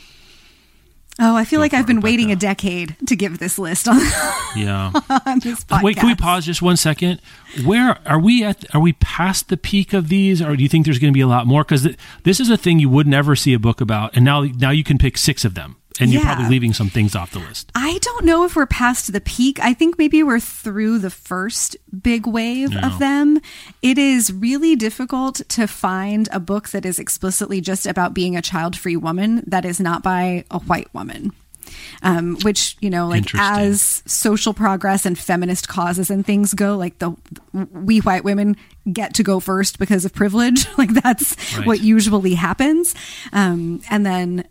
[1.17, 3.99] Oh, I feel like I've been waiting a decade to give this list on,
[4.56, 4.91] yeah.
[5.25, 5.84] on this podcast.
[5.84, 7.21] Wait, can we pause just one second?
[7.63, 8.65] Where are we at?
[8.75, 11.21] Are we past the peak of these, or do you think there's going to be
[11.21, 11.63] a lot more?
[11.63, 11.88] Because
[12.23, 14.84] this is a thing you would never see a book about, and now now you
[14.84, 16.19] can pick six of them and yeah.
[16.19, 17.71] you're probably leaving some things off the list.
[17.75, 19.60] I don't know if we're past the peak.
[19.60, 22.81] I think maybe we're through the first big wave no.
[22.81, 23.39] of them.
[23.81, 28.41] It is really difficult to find a book that is explicitly just about being a
[28.41, 31.31] child free woman that is not by a white woman.
[32.01, 36.99] um, which you know, like as social progress and feminist causes and things go, like
[36.99, 37.15] the
[37.53, 38.55] we white women
[38.91, 40.67] get to go first because of privilege.
[40.77, 41.65] like that's right.
[41.65, 42.95] what usually happens,
[43.34, 44.47] um, and then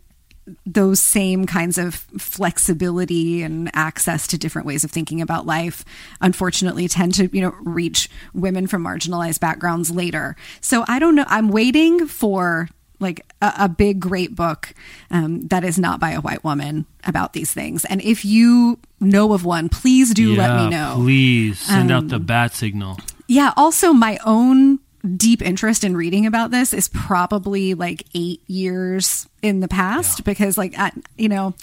[0.65, 5.83] those same kinds of flexibility and access to different ways of thinking about life
[6.21, 10.35] unfortunately tend to you know reach women from marginalized backgrounds later.
[10.61, 14.73] So i don't know i'm waiting for like a, a big great book
[15.11, 17.85] um, that is not by a white woman about these things.
[17.85, 20.93] And if you know of one please do yeah, let me know.
[20.95, 22.97] please send um, out the bat signal.
[23.27, 29.27] yeah also my own deep interest in reading about this is probably like eight years
[29.41, 30.23] in the past yeah.
[30.25, 31.53] because, like, at, you know,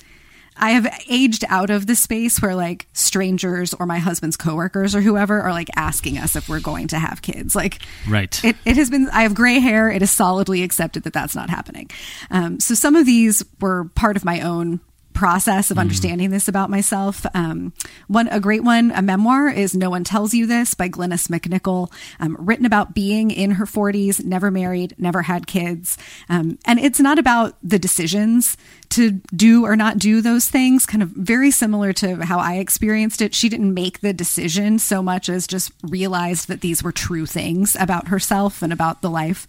[0.57, 5.01] I have aged out of the space where like strangers or my husband's coworkers or
[5.01, 7.57] whoever are like asking us if we're going to have kids.
[7.57, 8.45] Like, right.
[8.45, 9.91] It, it has been, I have gray hair.
[9.91, 11.91] It is solidly accepted that that's not happening.
[12.31, 14.81] Um, so some of these were part of my own
[15.13, 15.81] process of mm.
[15.81, 16.33] understanding mm.
[16.33, 17.25] this about myself.
[17.35, 17.73] Um,
[18.09, 21.93] one, a great one, a memoir is No One Tells You This by Glynnis MacNicol,
[22.21, 25.99] um, written about being in her 40s, never married, never had kids.
[26.29, 28.57] Um, and it's not about the decisions
[28.93, 33.21] to do or not do those things, kind of very similar to how I experienced
[33.21, 33.35] it.
[33.35, 37.77] She didn't make the decision so much as just realized that these were true things
[37.79, 39.47] about herself and about the life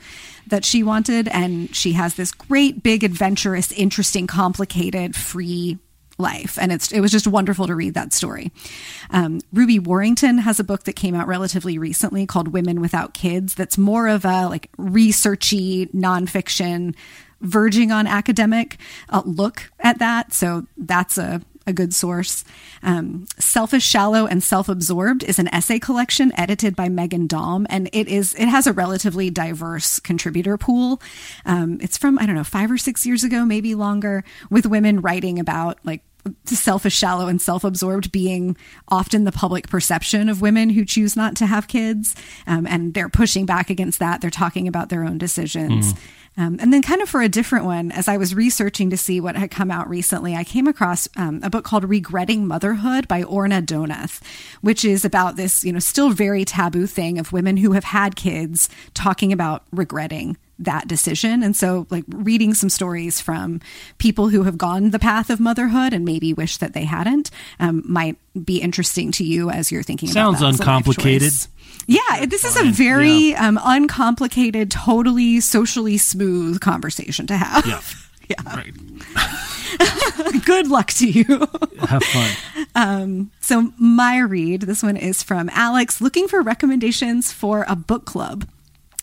[0.48, 1.28] that she wanted.
[1.28, 5.78] And she has this great, big, adventurous, interesting, complicated, free
[6.18, 8.52] life and it's it was just wonderful to read that story
[9.10, 13.56] um, ruby warrington has a book that came out relatively recently called women without kids
[13.56, 16.94] that's more of a like researchy nonfiction
[17.44, 18.78] verging on academic
[19.10, 20.34] uh, look at that.
[20.34, 22.44] So that's a a good source.
[22.82, 28.08] Um, Selfish, Shallow, and Self-Absorbed is an essay collection edited by Meghan Daum, and it
[28.08, 31.02] is it has a relatively diverse contributor pool.
[31.46, 35.02] Um, it's from I don't know five or six years ago, maybe longer, with women
[35.02, 36.02] writing about like
[36.46, 41.36] selfish, shallow, and self absorbed being often the public perception of women who choose not
[41.38, 42.16] to have kids.
[42.48, 44.22] Um, and they're pushing back against that.
[44.22, 45.94] They're talking about their own decisions.
[45.94, 46.00] Mm.
[46.36, 49.22] Um, and then, kind of for a different one, as I was researching to see
[49.22, 53.22] what had come out recently, I came across um, a book called Regretting Motherhood by
[53.22, 54.19] Orna Donath,
[54.62, 58.15] which is about this, you know, still very taboo thing of women who have had
[58.15, 61.43] kids talking about regretting that decision.
[61.43, 63.62] And so, like, reading some stories from
[63.97, 67.84] people who have gone the path of motherhood and maybe wish that they hadn't um,
[67.86, 70.39] might be interesting to you as you're thinking about it.
[70.39, 71.34] Sounds uncomplicated.
[71.86, 73.47] Yeah, this is a very yeah.
[73.47, 77.65] um, uncomplicated, totally socially smooth conversation to have.
[77.65, 77.82] Yeah.
[78.30, 78.56] yeah.
[78.56, 78.73] Right.
[80.45, 81.23] Good luck to you.
[81.80, 82.32] Have fun.
[82.76, 88.06] Um, so, my read, this one is from Alex, looking for recommendations for a book
[88.06, 88.47] club.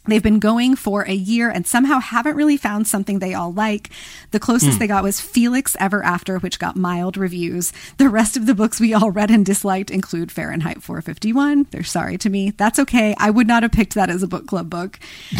[0.06, 3.90] They've been going for a year and somehow haven't really found something they all like.
[4.30, 4.78] The closest mm.
[4.78, 7.72] they got was Felix Ever After, which got mild reviews.
[7.98, 11.66] The rest of the books we all read and disliked include Fahrenheit 451.
[11.70, 12.50] They're sorry to me.
[12.50, 13.14] That's okay.
[13.18, 14.98] I would not have picked that as a book club book.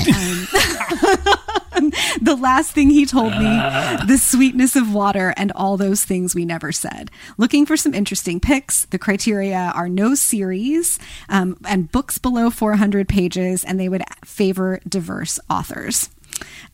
[0.08, 0.46] Um,
[2.20, 3.44] the last thing he told me,
[4.06, 7.10] the sweetness of water, and all those things we never said.
[7.38, 8.86] Looking for some interesting picks.
[8.86, 14.49] The criteria are no series um, and books below 400 pages, and they would favor
[14.88, 16.10] diverse authors.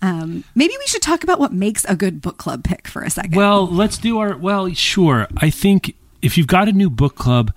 [0.02, 3.10] Um, maybe we should talk about what makes a good book club pick for a
[3.10, 3.34] second.
[3.34, 4.36] Well, let's do our.
[4.36, 5.26] Well, sure.
[5.38, 7.52] I think if you've got a new book club,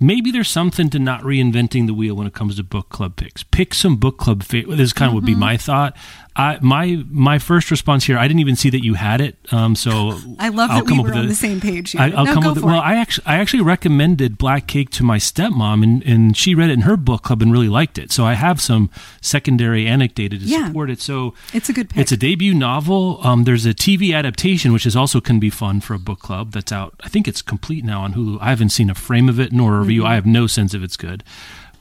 [0.00, 3.42] maybe there's something to not reinventing the wheel when it comes to book club picks.
[3.42, 4.42] Pick some book club.
[4.42, 5.14] Fa- this kind of mm-hmm.
[5.14, 5.40] would be mm-hmm.
[5.40, 5.96] my thought.
[6.38, 9.36] I, my my first response here, I didn't even see that you had it.
[9.52, 11.90] Um, so I love I'll that we were on a, the same page.
[11.90, 12.00] Here.
[12.00, 12.64] I, will no, come with it.
[12.64, 16.70] Well, I actually I actually recommended Black Cake to my stepmom, and, and she read
[16.70, 18.12] it in her book club and really liked it.
[18.12, 18.88] So I have some
[19.20, 21.00] secondary anecdata to yeah, support it.
[21.00, 21.98] So it's a good pick.
[21.98, 23.18] It's a debut novel.
[23.26, 26.52] Um, there's a TV adaptation, which is also can be fun for a book club.
[26.52, 26.94] That's out.
[27.00, 28.38] I think it's complete now on Hulu.
[28.40, 30.02] I haven't seen a frame of it nor a review.
[30.02, 30.12] Mm-hmm.
[30.12, 31.24] I have no sense if it's good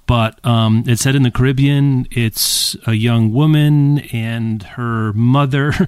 [0.07, 2.07] but um, it's set in the Caribbean.
[2.09, 5.73] It's a young woman and her mother.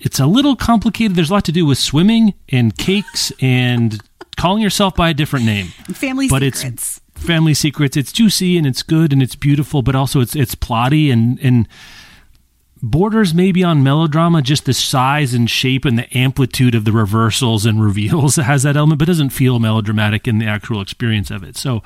[0.00, 1.16] It's a little complicated.
[1.16, 4.00] There's a lot to do with swimming and cakes and
[4.36, 5.66] calling yourself by a different name.
[5.92, 6.64] Family but secrets.
[6.64, 7.96] It's family secrets.
[7.96, 11.68] It's juicy and it's good and it's beautiful, but also it's it's plotty and and
[12.82, 14.42] borders maybe on melodrama.
[14.42, 18.76] Just the size and shape and the amplitude of the reversals and reveals has that
[18.76, 21.56] element, but doesn't feel melodramatic in the actual experience of it.
[21.56, 21.82] So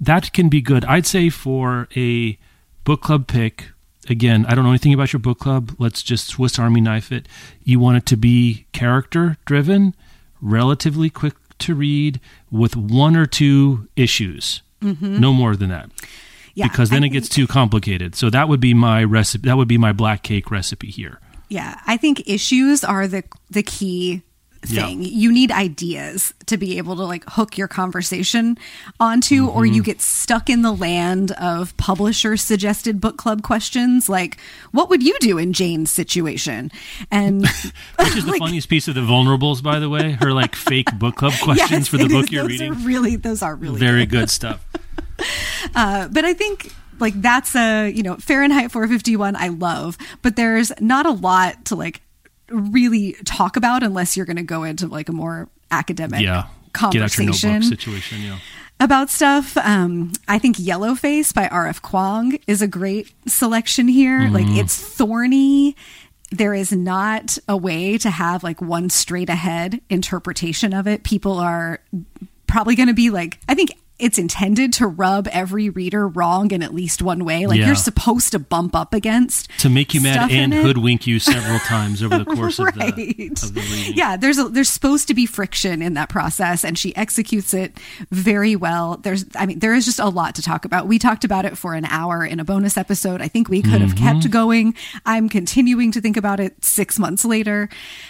[0.00, 0.84] that can be good.
[0.84, 2.38] I'd say for a
[2.84, 3.70] book club pick,
[4.08, 5.74] again, I don't know anything about your book club.
[5.78, 7.28] Let's just Swiss Army knife it.
[7.62, 9.94] You want it to be character driven,
[10.40, 12.20] relatively quick to read,
[12.50, 14.62] with one or two issues.
[14.82, 15.18] Mm-hmm.
[15.18, 15.90] No more than that.
[16.54, 18.14] Yeah, because then I it gets too complicated.
[18.14, 19.48] So that would be my recipe.
[19.48, 21.20] That would be my black cake recipe here.
[21.48, 24.22] Yeah, I think issues are the the key
[24.66, 25.02] thing.
[25.02, 25.08] Yeah.
[25.08, 28.58] You need ideas to be able to like hook your conversation
[28.98, 29.56] onto, mm-hmm.
[29.56, 34.38] or you get stuck in the land of publisher suggested book club questions like,
[34.72, 36.70] what would you do in Jane's situation?
[37.10, 37.42] And
[37.98, 40.88] which is the like, funniest piece of the vulnerables, by the way, her like fake
[40.98, 42.84] book club questions yes, for the book you're reading.
[42.84, 44.64] really, those are really very good, good stuff.
[45.74, 50.70] Uh, but I think like that's a you know Fahrenheit 451 I love, but there's
[50.80, 52.02] not a lot to like
[52.48, 56.46] really talk about unless you're going to go into like a more academic yeah.
[56.72, 58.22] conversation situation.
[58.22, 58.38] Yeah.
[58.78, 61.80] About stuff, um, I think Yellowface by R.F.
[61.80, 64.20] Kuang is a great selection here.
[64.20, 64.34] Mm-hmm.
[64.34, 65.76] Like it's thorny
[66.30, 71.04] there is not a way to have like one straight ahead interpretation of it.
[71.04, 71.80] People are
[72.46, 76.62] probably going to be like, I think it's intended to rub every reader wrong in
[76.62, 77.46] at least one way.
[77.46, 77.66] Like yeah.
[77.66, 82.02] you're supposed to bump up against to make you mad and hoodwink you several times
[82.02, 82.76] over the course right.
[82.76, 83.94] of, the, of the reading.
[83.94, 87.78] Yeah, there's a, there's supposed to be friction in that process, and she executes it
[88.10, 88.96] very well.
[88.96, 90.88] There's, I mean, there is just a lot to talk about.
[90.88, 93.22] We talked about it for an hour in a bonus episode.
[93.22, 94.20] I think we could have mm-hmm.
[94.20, 94.74] kept going.
[95.06, 97.68] I'm continuing to think about it six months later.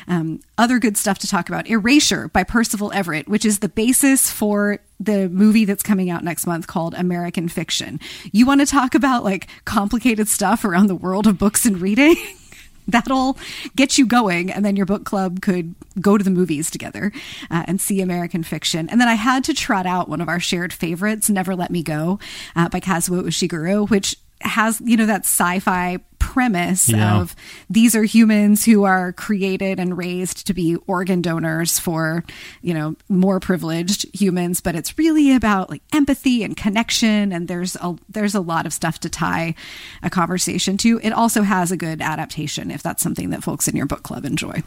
[0.08, 4.30] Um, other good stuff to talk about: Erasure by Percival Everett, which is the basis
[4.30, 8.00] for the movie that's coming out next month called American Fiction.
[8.32, 12.16] You want to talk about like complicated stuff around the world of books and reading?
[12.86, 13.38] That'll
[13.76, 17.12] get you going, and then your book club could go to the movies together
[17.50, 18.90] uh, and see American Fiction.
[18.90, 21.82] And then I had to trot out one of our shared favorites, Never Let Me
[21.82, 22.18] Go
[22.54, 27.20] uh, by Kazuo Ishiguro, which has, you know, that sci fi premise yeah.
[27.20, 27.36] of
[27.68, 32.24] these are humans who are created and raised to be organ donors for,
[32.62, 37.76] you know, more privileged humans, but it's really about like empathy and connection and there's
[37.76, 39.54] a there's a lot of stuff to tie
[40.02, 40.98] a conversation to.
[41.02, 44.24] It also has a good adaptation if that's something that folks in your book club
[44.24, 44.62] enjoy.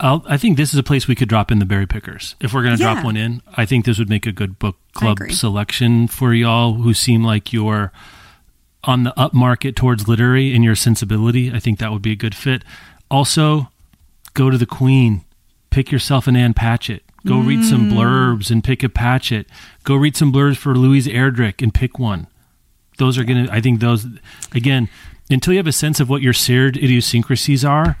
[0.00, 2.34] I'll, i think this is a place we could drop in the berry pickers.
[2.40, 2.94] If we're going to yeah.
[2.94, 6.74] drop one in, I think this would make a good book club selection for y'all
[6.74, 7.92] who seem like you're
[8.86, 12.34] on the upmarket towards literary in your sensibility, I think that would be a good
[12.34, 12.62] fit.
[13.10, 13.68] Also,
[14.34, 15.24] go to the Queen,
[15.70, 17.02] pick yourself an Ann Patchett.
[17.26, 17.46] Go mm.
[17.46, 17.92] read some mm.
[17.92, 19.46] blurbs and pick a Patchett.
[19.82, 22.26] Go read some blurbs for Louise Erdrich and pick one.
[22.98, 24.06] Those are going to, I think those,
[24.52, 24.88] again,
[25.30, 27.96] until you have a sense of what your seared idiosyncrasies are,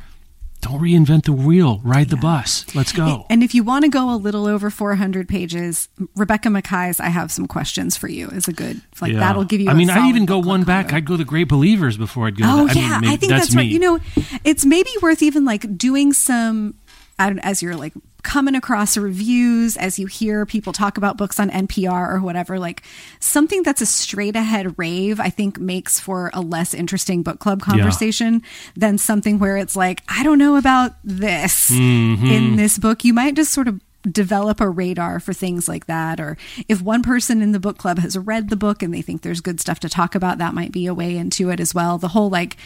[0.64, 1.80] don't reinvent the wheel.
[1.84, 2.64] Ride the bus.
[2.74, 3.26] Let's go.
[3.28, 7.30] And if you want to go a little over 400 pages, Rebecca Makkai's "I Have
[7.30, 8.80] Some Questions for You" is a good.
[9.00, 9.20] Like yeah.
[9.20, 9.68] that'll give you.
[9.68, 10.94] I mean, I'd even go one back.
[10.94, 12.44] I'd go the Great Believers before I'd go.
[12.46, 12.76] Oh that.
[12.76, 13.66] yeah, I, mean, I think that's, that's right.
[13.66, 13.98] You know,
[14.42, 16.76] it's maybe worth even like doing some.
[17.18, 17.92] As you're like
[18.24, 22.82] coming across reviews, as you hear people talk about books on NPR or whatever, like
[23.20, 27.62] something that's a straight ahead rave, I think makes for a less interesting book club
[27.62, 28.70] conversation yeah.
[28.76, 32.26] than something where it's like, I don't know about this mm-hmm.
[32.26, 33.04] in this book.
[33.04, 36.36] You might just sort of develop a radar for things like that or
[36.68, 39.40] if one person in the book club has read the book and they think there's
[39.40, 42.08] good stuff to talk about that might be a way into it as well the
[42.08, 42.56] whole like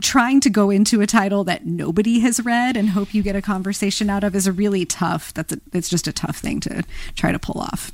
[0.00, 3.42] trying to go into a title that nobody has read and hope you get a
[3.42, 5.32] conversation out of is a really tough.
[5.34, 7.92] That's a, it's just a tough thing to try to pull off.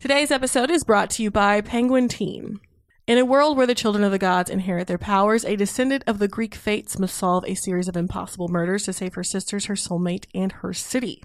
[0.00, 2.60] Today's episode is brought to you by penguin teen
[3.08, 6.18] in a world where the children of the gods inherit their powers, a descendant of
[6.18, 9.74] the Greek fates must solve a series of impossible murders to save her sisters, her
[9.74, 11.22] soulmate, and her city.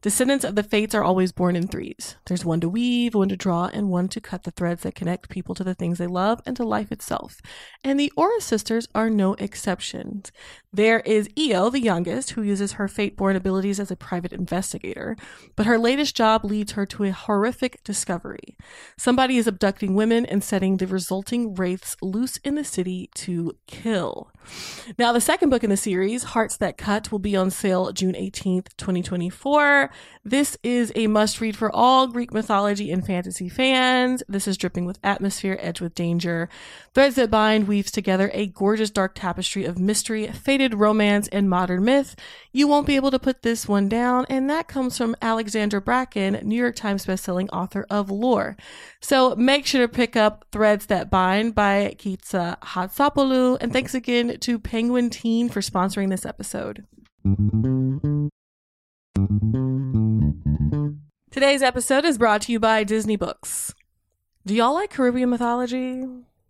[0.00, 2.16] Descendants of the fates are always born in threes.
[2.24, 5.28] There's one to weave, one to draw, and one to cut the threads that connect
[5.28, 7.42] people to the things they love and to life itself.
[7.84, 10.32] And the Aura sisters are no exceptions.
[10.76, 15.16] There is Io, the youngest, who uses her fate born abilities as a private investigator,
[15.56, 18.58] but her latest job leads her to a horrific discovery.
[18.98, 24.30] Somebody is abducting women and setting the resulting wraiths loose in the city to kill.
[24.98, 28.14] Now, the second book in the series, Hearts That Cut, will be on sale June
[28.14, 29.90] 18th, 2024.
[30.24, 34.22] This is a must read for all Greek mythology and fantasy fans.
[34.28, 36.48] This is dripping with atmosphere, edged with danger.
[36.94, 41.84] Threads That Bind weaves together a gorgeous dark tapestry of mystery, faded romance, and modern
[41.84, 42.16] myth.
[42.56, 46.40] You won't be able to put this one down, and that comes from Alexandra Bracken,
[46.42, 48.56] New York Times bestselling author of Lore.
[49.02, 54.38] So make sure to pick up Threads That Bind by Kika Hatzopoulou, and thanks again
[54.40, 56.86] to Penguin Teen for sponsoring this episode.
[61.30, 63.74] Today's episode is brought to you by Disney Books.
[64.46, 66.06] Do y'all like Caribbean mythology?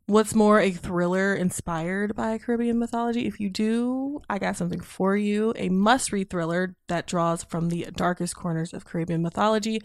[0.08, 3.26] What's more, a thriller inspired by Caribbean mythology?
[3.26, 5.52] If you do, I got something for you.
[5.56, 9.80] A must read thriller that draws from the darkest corners of Caribbean mythology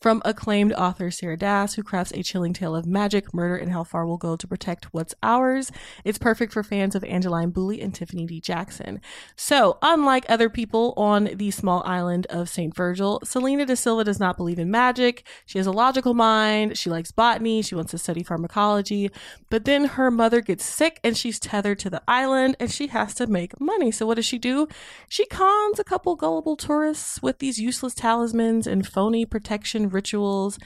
[0.00, 3.82] from acclaimed author Sarah Dass, who crafts a chilling tale of magic, murder, and how
[3.82, 5.72] far we'll go to protect what's ours.
[6.04, 8.40] It's perfect for fans of Angeline Boulley and Tiffany D.
[8.40, 9.00] Jackson.
[9.34, 12.76] So, unlike other people on the small island of St.
[12.76, 15.26] Virgil, Selena da Silva does not believe in magic.
[15.46, 16.78] She has a logical mind.
[16.78, 17.62] She likes botany.
[17.62, 19.10] She wants to study pharmacology.
[19.50, 23.14] But then her mother gets sick and she's tethered to the island and she has
[23.14, 23.90] to make money.
[23.90, 24.68] So what does she do?
[25.08, 30.58] She cons a couple gullible tourists with these useless talismans and phony protection rituals.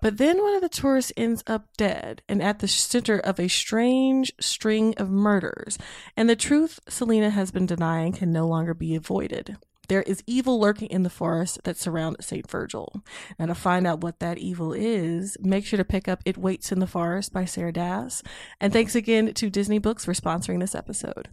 [0.00, 3.48] But then one of the tourists ends up dead and at the center of a
[3.48, 5.78] strange string of murders.
[6.16, 9.56] And the truth Selena has been denying can no longer be avoided.
[9.88, 12.48] There is evil lurking in the forest that surround St.
[12.50, 13.02] Virgil.
[13.38, 16.72] And to find out what that evil is, make sure to pick up It Waits
[16.72, 18.22] in the Forest by Sarah Dass.
[18.60, 21.28] And thanks again to Disney Books for sponsoring this episode.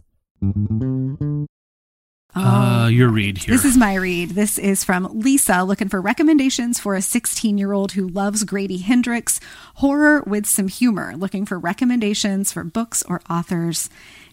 [2.34, 3.54] Uh, your read here.
[3.54, 4.30] This is my read.
[4.30, 8.78] This is from Lisa looking for recommendations for a 16 year old who loves Grady
[8.78, 9.40] Hendrix,
[9.76, 13.90] horror with some humor, looking for recommendations for books or authors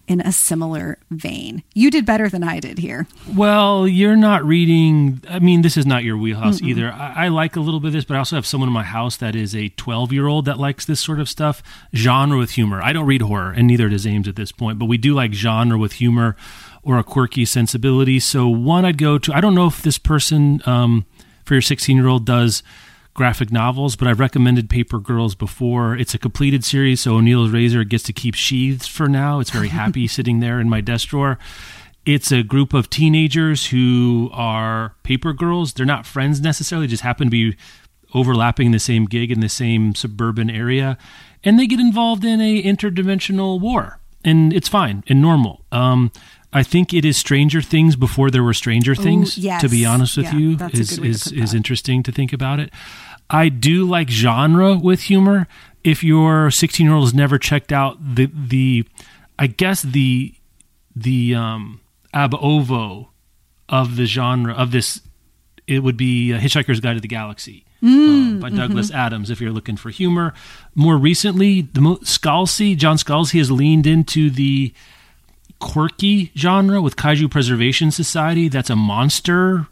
[0.08, 1.62] in a similar vein.
[1.74, 3.06] You did better than I did here.
[3.36, 5.22] Well, you're not reading.
[5.28, 6.68] I mean, this is not your wheelhouse Mm-mm.
[6.68, 6.90] either.
[6.90, 8.82] I, I, like a little bit of this, but I also have someone in my
[8.82, 11.62] house that is a 12 year old that likes this sort of stuff.
[11.94, 12.82] Genre with humor.
[12.82, 15.34] I don't read horror, and neither does Ames at this point, but we do like
[15.34, 16.36] genre with humor
[16.82, 18.18] or a quirky sensibility.
[18.18, 21.04] So, one I'd go to, I don't know if this person um,
[21.44, 22.62] for your 16 year old does
[23.18, 25.96] graphic novels, but I've recommended Paper Girls before.
[25.96, 29.40] It's a completed series, so O'Neal's Razor gets to keep sheathed for now.
[29.40, 31.36] It's very happy sitting there in my desk drawer.
[32.06, 35.72] It's a group of teenagers who are paper girls.
[35.72, 37.56] They're not friends necessarily, just happen to be
[38.14, 40.96] overlapping the same gig in the same suburban area,
[41.42, 45.64] and they get involved in a interdimensional war, and it's fine and normal.
[45.72, 46.12] Um,
[46.52, 49.36] I think it is Stranger Things before there were Stranger Things.
[49.36, 49.60] Ooh, yes.
[49.60, 52.72] To be honest with yeah, you, is is is interesting to think about it.
[53.30, 55.46] I do like genre with humor.
[55.84, 58.84] If your 16 year old has never checked out the the,
[59.38, 60.34] I guess the
[60.96, 61.80] the um,
[62.12, 63.10] ab ovo
[63.68, 65.00] of the genre of this,
[65.66, 67.64] it would be Hitchhiker's Guide to the Galaxy.
[67.82, 68.98] Mm, um, by Douglas mm-hmm.
[68.98, 69.30] Adams.
[69.30, 70.34] If you're looking for humor,
[70.74, 74.72] more recently, the Scalzi, John Scalzi has leaned into the
[75.60, 78.48] quirky genre with Kaiju Preservation Society.
[78.48, 79.68] That's a monster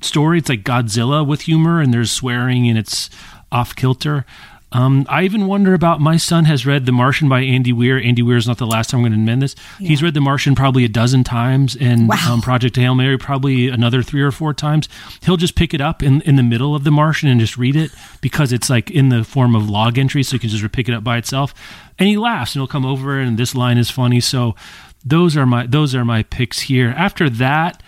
[0.00, 0.38] story.
[0.38, 3.10] It's like Godzilla with humor, and there's swearing and it's
[3.50, 4.24] off kilter.
[4.70, 7.98] Um, I even wonder about my son has read The Martian by Andy Weir.
[7.98, 9.54] Andy Weir is not the last time I'm going to amend this.
[9.80, 9.88] Yeah.
[9.88, 12.16] He's read The Martian probably a dozen times, and wow.
[12.28, 14.86] um, Project Hail Mary probably another three or four times.
[15.22, 17.76] He'll just pick it up in in the middle of The Martian and just read
[17.76, 17.90] it
[18.20, 20.94] because it's like in the form of log entries, so you can just pick it
[20.94, 21.54] up by itself.
[21.98, 24.20] And he laughs, and he'll come over, and this line is funny.
[24.20, 24.54] So
[25.02, 26.92] those are my those are my picks here.
[26.94, 27.82] After that.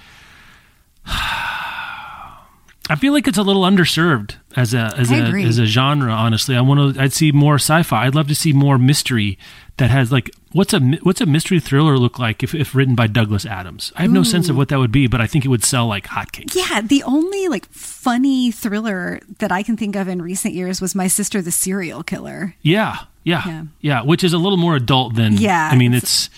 [2.91, 6.11] I feel like it's a little underserved as a as a as a genre.
[6.11, 7.01] Honestly, I want to.
[7.01, 8.07] I'd see more sci-fi.
[8.07, 9.39] I'd love to see more mystery
[9.77, 13.07] that has like what's a what's a mystery thriller look like if, if written by
[13.07, 13.93] Douglas Adams.
[13.95, 14.15] I have Ooh.
[14.15, 16.57] no sense of what that would be, but I think it would sell like hotcakes.
[16.57, 20.97] Yeah, the only like funny thriller that I can think of in recent years was
[20.97, 22.57] My Sister the Serial Killer.
[22.61, 25.35] Yeah, yeah, yeah, yeah which is a little more adult than.
[25.35, 26.31] Yeah, I mean it's, it's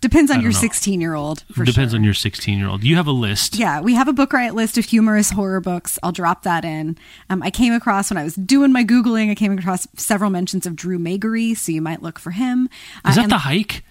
[0.00, 1.44] Depends on your 16 year old.
[1.48, 1.98] Depends sure.
[1.98, 2.84] on your 16 year old.
[2.84, 3.56] You have a list.
[3.56, 5.98] Yeah, we have a book riot list of humorous horror books.
[6.02, 6.96] I'll drop that in.
[7.28, 10.66] Um, I came across when I was doing my Googling, I came across several mentions
[10.66, 12.68] of Drew Magary, so you might look for him.
[13.08, 13.84] Is uh, that the hike?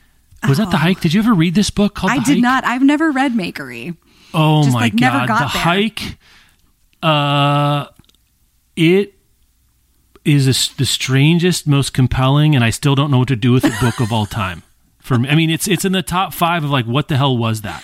[0.48, 1.02] Was oh, that the hike?
[1.02, 2.64] Did you ever read this book called I did not.
[2.64, 3.96] I've never read Magary.
[4.34, 5.28] Oh Just, my like, God.
[5.28, 5.48] the there.
[5.48, 6.18] hike.
[7.02, 7.88] Uh,
[8.76, 9.14] it
[10.24, 13.66] is a, the strangest, most compelling, and I still don't know what to do with
[13.66, 14.64] it book of all time
[15.08, 15.30] for me.
[15.30, 17.84] I mean, it's it's in the top five of like what the hell was that?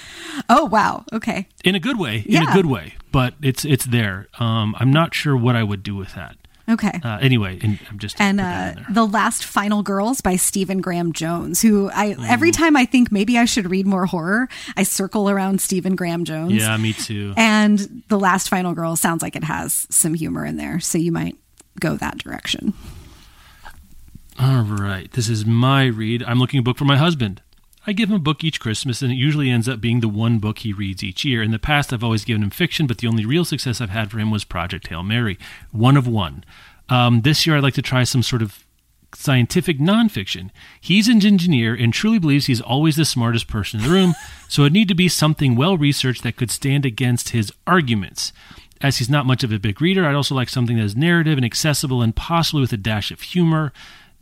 [0.49, 1.47] Oh wow, okay.
[1.63, 2.43] In a good way, yeah.
[2.43, 4.27] in a good way, but it's it's there.
[4.39, 6.35] Um, I'm not sure what I would do with that.
[6.69, 6.97] Okay.
[7.03, 11.61] Uh, anyway, and I'm just and uh, the last final girls by Stephen Graham Jones,
[11.61, 12.29] who I mm.
[12.29, 14.47] every time I think maybe I should read more horror,
[14.77, 16.53] I circle around Stephen Graham Jones.
[16.53, 17.33] Yeah, me too.
[17.35, 21.11] And the last final Girl sounds like it has some humor in there, so you
[21.11, 21.35] might
[21.79, 22.73] go that direction.
[24.39, 25.11] All right.
[25.11, 26.23] This is my read.
[26.23, 27.41] I'm looking a book for my husband.
[27.85, 30.39] I give him a book each Christmas, and it usually ends up being the one
[30.39, 31.43] book he reads each year.
[31.43, 34.09] In the past, I've always given him fiction, but the only real success I've had
[34.09, 35.37] for him was Project Hail Mary,
[35.71, 36.45] one of one.
[36.89, 38.65] Um, this year, I'd like to try some sort of
[39.13, 40.49] scientific nonfiction.
[40.79, 44.15] He's an engineer and truly believes he's always the smartest person in the room,
[44.47, 48.31] so it'd need to be something well researched that could stand against his arguments.
[48.81, 51.37] As he's not much of a big reader, I'd also like something that is narrative
[51.37, 53.71] and accessible and possibly with a dash of humor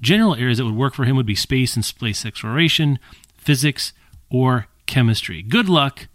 [0.02, 3.00] General areas that would work for him would be space and space exploration,
[3.38, 3.94] physics,
[4.30, 5.42] or chemistry.
[5.42, 6.08] Good luck,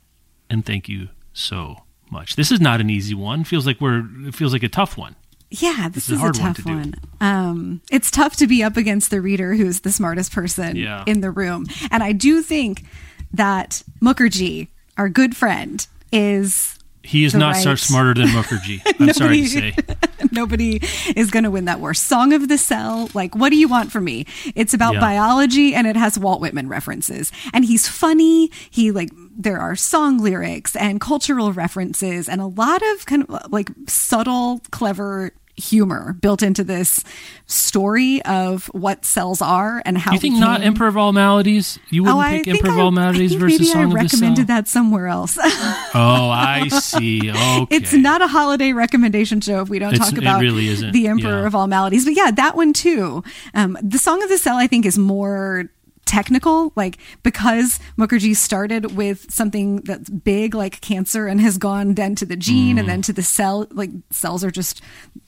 [0.51, 2.37] and thank you so much.
[2.37, 3.45] This is not an easy one.
[3.45, 5.16] Feels like we're it feels like a tough one.
[5.51, 6.76] Yeah, this, this is, is, a, hard a tough one.
[6.76, 6.95] one.
[7.20, 11.05] Um, it's tough to be up against the reader who's the smartest person yeah.
[11.07, 12.84] in the room, and I do think
[13.32, 16.76] that Mukherjee, our good friend, is
[17.07, 17.79] he is not right.
[17.79, 18.83] smarter than Mukherjee.
[19.01, 19.77] I'm sorry to say.
[20.33, 20.81] nobody
[21.15, 21.95] is going to win that war.
[21.95, 24.27] Song of the Cell, like, what do you want from me?
[24.55, 25.01] It's about yeah.
[25.01, 27.31] biology and it has Walt Whitman references.
[27.53, 28.51] And he's funny.
[28.71, 33.53] He, like, there are song lyrics and cultural references and a lot of kind of
[33.53, 37.03] like subtle, clever humor built into this
[37.47, 40.13] story of what cells are and how.
[40.13, 41.79] You think not Emperor of All Maladies?
[41.91, 44.21] You wouldn't oh, pick Emperor of All Maladies versus maybe Song I of the Cell?
[44.21, 45.39] recommended that somewhere else.
[45.43, 47.33] oh, I see.
[47.37, 47.77] Okay.
[47.77, 51.41] It's not a holiday recommendation show if we don't it's, talk about really the Emperor
[51.41, 51.47] yeah.
[51.47, 52.05] of All Maladies.
[52.05, 53.23] But yeah, that one too.
[53.55, 55.71] Um, the Song of the Cell, I think, is more
[56.07, 62.15] technical, like because Mukherjee started with something that's big like cancer and has gone then
[62.15, 62.81] to the gene mm.
[62.81, 63.67] and then to the cell.
[63.71, 64.81] Like cells are just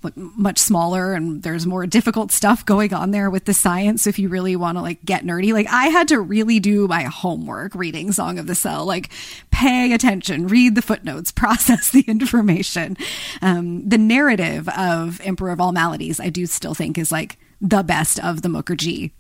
[0.03, 4.07] like, much smaller and there's more difficult stuff going on there with the science.
[4.07, 7.03] If you really want to like get nerdy, like I had to really do my
[7.03, 9.11] homework reading Song of the Cell, like
[9.51, 12.97] pay attention, read the footnotes, process the information.
[13.43, 17.83] Um, the narrative of Emperor of All Maladies, I do still think is like the
[17.83, 19.11] best of the Mukherjee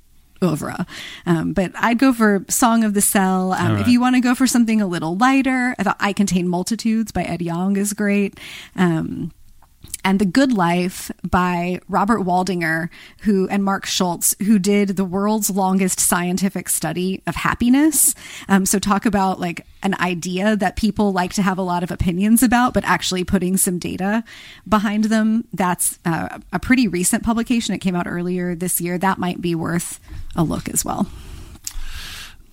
[0.42, 0.86] oeuvre.
[1.26, 3.52] Um, but I'd go for Song of the Cell.
[3.52, 3.80] Um, right.
[3.80, 7.12] If you want to go for something a little lighter, I thought I Contain Multitudes
[7.12, 8.38] by Ed Yong is great.
[8.76, 9.32] Um,
[10.04, 12.88] and The Good Life by Robert Waldinger,
[13.22, 18.14] who and Mark Schultz, who did the world's longest scientific study of happiness.
[18.48, 21.90] Um, so talk about like an idea that people like to have a lot of
[21.90, 24.24] opinions about, but actually putting some data
[24.68, 25.44] behind them.
[25.52, 27.74] That's uh, a pretty recent publication.
[27.74, 28.98] It came out earlier this year.
[28.98, 30.00] That might be worth
[30.34, 31.06] a look as well.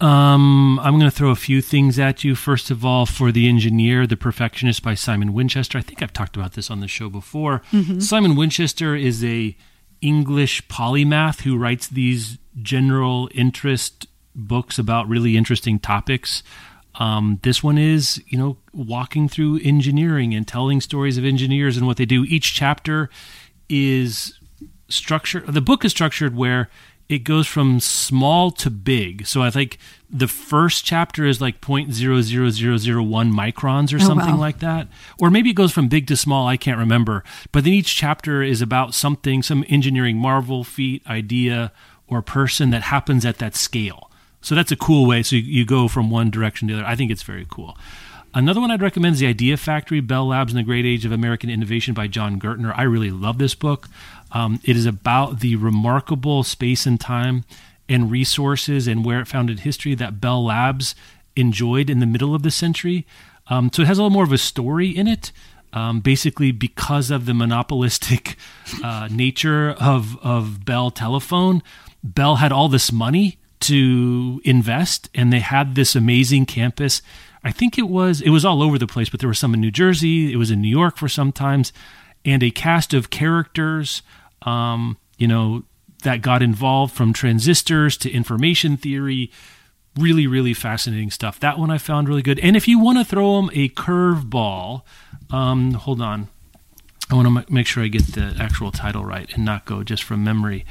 [0.02, 2.36] Um, I'm going to throw a few things at you.
[2.36, 5.78] First of all, for The Engineer, The Perfectionist by Simon Winchester.
[5.78, 7.62] I think I've talked about this on the show before.
[7.72, 8.00] Mm-hmm.
[8.00, 9.56] Simon Winchester is a
[10.02, 16.43] English polymath who writes these general interest books about really interesting topics.
[16.96, 21.88] Um, this one is, you know, walking through engineering and telling stories of engineers and
[21.88, 22.24] what they do.
[22.26, 23.10] Each chapter
[23.70, 24.38] is
[24.89, 25.48] structured.
[25.48, 26.70] The book is structured where
[27.08, 29.28] it goes from small to big.
[29.28, 29.78] So I think
[30.10, 34.39] the first chapter is like 0.00001 microns or oh, something wow.
[34.39, 34.88] like that.
[35.20, 37.24] Or maybe it goes from big to small, I can't remember.
[37.51, 41.72] But then each chapter is about something, some engineering marvel, feat, idea,
[42.08, 44.10] or person that happens at that scale.
[44.41, 45.22] So that's a cool way.
[45.24, 46.89] So you, you go from one direction to the other.
[46.89, 47.78] I think it's very cool.
[48.36, 51.14] Another one I'd recommend is The Idea Factory Bell Labs in the Great Age of
[51.14, 52.78] American Innovation by Jon Gertner.
[52.78, 53.88] I really love this book.
[54.32, 57.45] Um, it is about the remarkable space and time
[57.88, 60.95] and resources and where it founded history that Bell Labs
[61.36, 63.05] enjoyed in the middle of the century.
[63.47, 65.32] Um, so it has a little more of a story in it.
[65.73, 68.38] Um, basically, because of the monopolistic
[68.84, 71.61] uh, nature of of Bell Telephone,
[72.01, 77.01] Bell had all this money to invest, and they had this amazing campus.
[77.43, 79.59] I think it was it was all over the place, but there was some in
[79.59, 80.32] New Jersey.
[80.32, 81.73] It was in New York for some times,
[82.26, 84.01] and a cast of characters
[84.45, 85.63] um, you know,
[86.03, 89.32] that got involved from transistors to information theory.
[89.97, 91.39] Really, really fascinating stuff.
[91.39, 92.39] That one I found really good.
[92.39, 94.82] And if you want to throw them a curveball,
[95.32, 96.28] um, hold on.
[97.09, 100.03] I want to make sure I get the actual title right and not go just
[100.03, 100.65] from memory.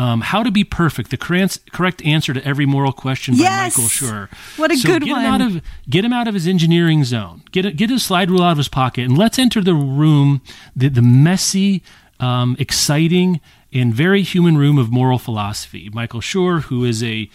[0.00, 3.76] Um, How to Be Perfect, the correct answer to every moral question by yes!
[3.76, 4.28] Michael Schur.
[4.56, 5.24] What a so good get one.
[5.26, 7.42] Him out of, get him out of his engineering zone.
[7.52, 10.40] Get, get his slide rule out of his pocket and let's enter the room,
[10.74, 11.82] the, the messy,
[12.18, 13.42] um, exciting,
[13.74, 15.90] and very human room of moral philosophy.
[15.92, 17.28] Michael Schur, who is a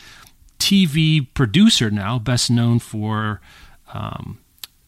[0.58, 3.42] TV producer now, best known for,
[3.94, 4.40] um,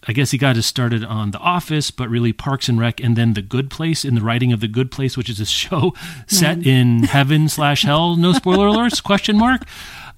[0.07, 3.15] I guess he got his started on The Office, but really Parks and Rec, and
[3.15, 5.93] then The Good Place in the writing of The Good Place, which is a show
[6.27, 8.15] set in heaven slash hell.
[8.15, 9.03] No spoiler alerts?
[9.03, 9.63] Question mark.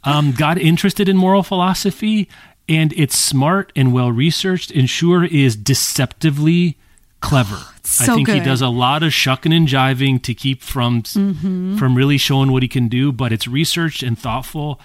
[0.04, 2.30] Um, got interested in moral philosophy,
[2.70, 4.72] and it's smart and well researched.
[4.72, 6.78] And Schur is deceptively
[7.20, 7.58] clever.
[7.84, 8.38] so I think good.
[8.38, 11.78] he does a lot of shucking and jiving to keep from mm-hmm.
[11.78, 14.80] from really showing what he can do, but it's researched and thoughtful,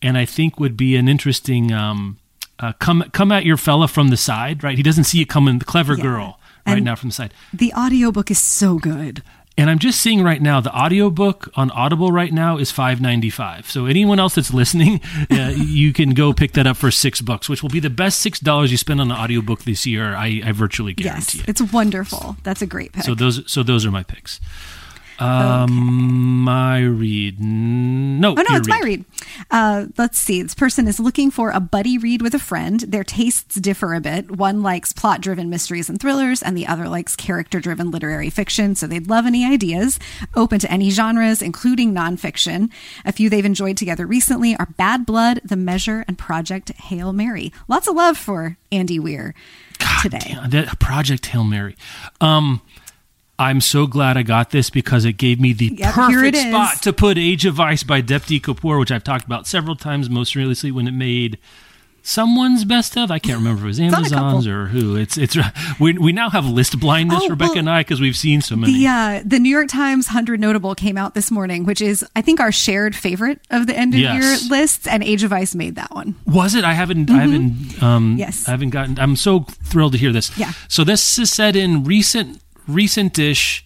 [0.00, 2.19] and I think would be an interesting um,
[2.60, 4.76] uh, come come at your fella from the side, right?
[4.76, 5.58] He doesn't see it coming.
[5.58, 6.02] The clever yeah.
[6.02, 7.34] girl right and now from the side.
[7.52, 9.22] The audiobook is so good.
[9.58, 13.66] And I'm just seeing right now the audiobook on Audible right now is 5.95.
[13.66, 17.46] So anyone else that's listening, uh, you can go pick that up for 6 bucks,
[17.46, 20.14] which will be the best $6 you spend on an audiobook this year.
[20.14, 21.48] I, I virtually guarantee yes, it.
[21.50, 22.36] It's wonderful.
[22.42, 23.04] That's a great pick.
[23.04, 24.40] So those so those are my picks.
[25.20, 25.72] Um, okay.
[25.72, 27.40] my read.
[27.40, 28.80] No, oh no, it's read.
[28.80, 29.04] my read.
[29.50, 30.42] Uh, let's see.
[30.42, 32.80] This person is looking for a buddy read with a friend.
[32.80, 34.30] Their tastes differ a bit.
[34.30, 38.74] One likes plot-driven mysteries and thrillers, and the other likes character-driven literary fiction.
[38.74, 39.98] So they'd love any ideas.
[40.34, 42.70] Open to any genres, including nonfiction.
[43.04, 47.52] A few they've enjoyed together recently are Bad Blood, The Measure, and Project Hail Mary.
[47.68, 49.34] Lots of love for Andy Weir
[49.78, 50.18] God today.
[50.22, 51.76] Damn, that Project Hail Mary.
[52.20, 52.62] Um,
[53.40, 56.92] I'm so glad I got this because it gave me the yep, perfect spot to
[56.92, 60.72] put Age of Vice by Deepti Kapoor, which I've talked about several times, most recently
[60.72, 61.38] when it made
[62.02, 63.10] someone's best of.
[63.10, 64.94] I can't remember if it was Amazon's or who.
[64.94, 65.38] It's it's
[65.80, 68.56] we, we now have list blindness, oh, Rebecca well, and I, because we've seen so
[68.56, 68.74] many.
[68.74, 72.20] The uh, the New York Times hundred notable came out this morning, which is I
[72.20, 74.42] think our shared favorite of the end of yes.
[74.42, 76.14] year lists, and Age of Vice made that one.
[76.26, 76.64] Was it?
[76.64, 77.16] I haven't mm-hmm.
[77.16, 78.98] I haven't um yes I haven't gotten.
[78.98, 80.36] I'm so thrilled to hear this.
[80.36, 80.52] Yeah.
[80.68, 82.38] So this is set in recent
[82.70, 83.62] recentish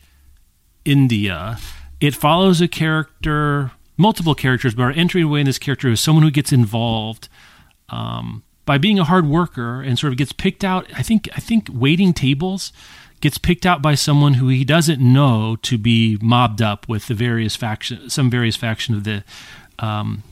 [0.85, 1.59] India.
[2.01, 6.31] It follows a character, multiple characters, but our entryway in this character is someone who
[6.31, 7.29] gets involved
[7.89, 10.87] um, by being a hard worker and sort of gets picked out.
[10.95, 12.73] I think I think waiting tables
[13.21, 17.15] gets picked out by someone who he doesn't know to be mobbed up with the
[17.15, 19.25] various faction, some various faction of the
[19.79, 20.23] um,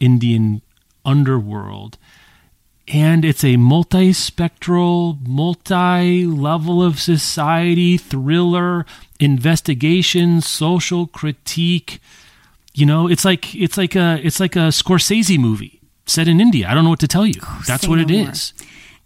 [0.00, 0.62] Indian
[1.04, 1.96] underworld
[2.92, 8.86] and it's a multi-spectral, multi-level of society thriller,
[9.20, 12.00] investigation, social critique.
[12.74, 16.68] You know, it's like it's like a it's like a Scorsese movie set in India.
[16.68, 17.40] I don't know what to tell you.
[17.42, 18.30] Oh, That's what it more.
[18.30, 18.52] is.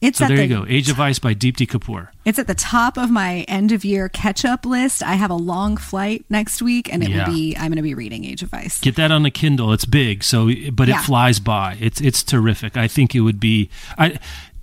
[0.02, 0.66] It's so there the, you go.
[0.68, 2.08] Age of Vice by Deepti Kapoor.
[2.24, 5.00] It's at the top of my end of year catch up list.
[5.00, 7.28] I have a long flight next week, and it yeah.
[7.28, 7.54] will be.
[7.56, 8.80] I'm going to be reading Age of Vice.
[8.80, 9.72] Get that on the Kindle.
[9.72, 10.98] It's big, so but yeah.
[10.98, 11.78] it flies by.
[11.80, 12.76] It's it's terrific.
[12.76, 13.70] I think it would be.
[13.96, 14.18] I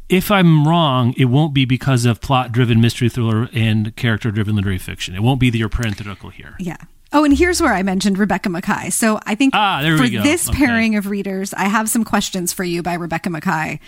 [0.10, 4.58] if I'm wrong, it won't be because of plot driven mystery thriller and character driven
[4.58, 5.16] literary fiction.
[5.16, 6.56] It won't be the, your parenthetical here.
[6.60, 6.78] Yeah.
[7.14, 8.92] Oh, and here's where I mentioned Rebecca Makkai.
[8.92, 10.58] So I think ah, for this okay.
[10.58, 13.80] pairing of readers, I have some questions for you by Rebecca Makkai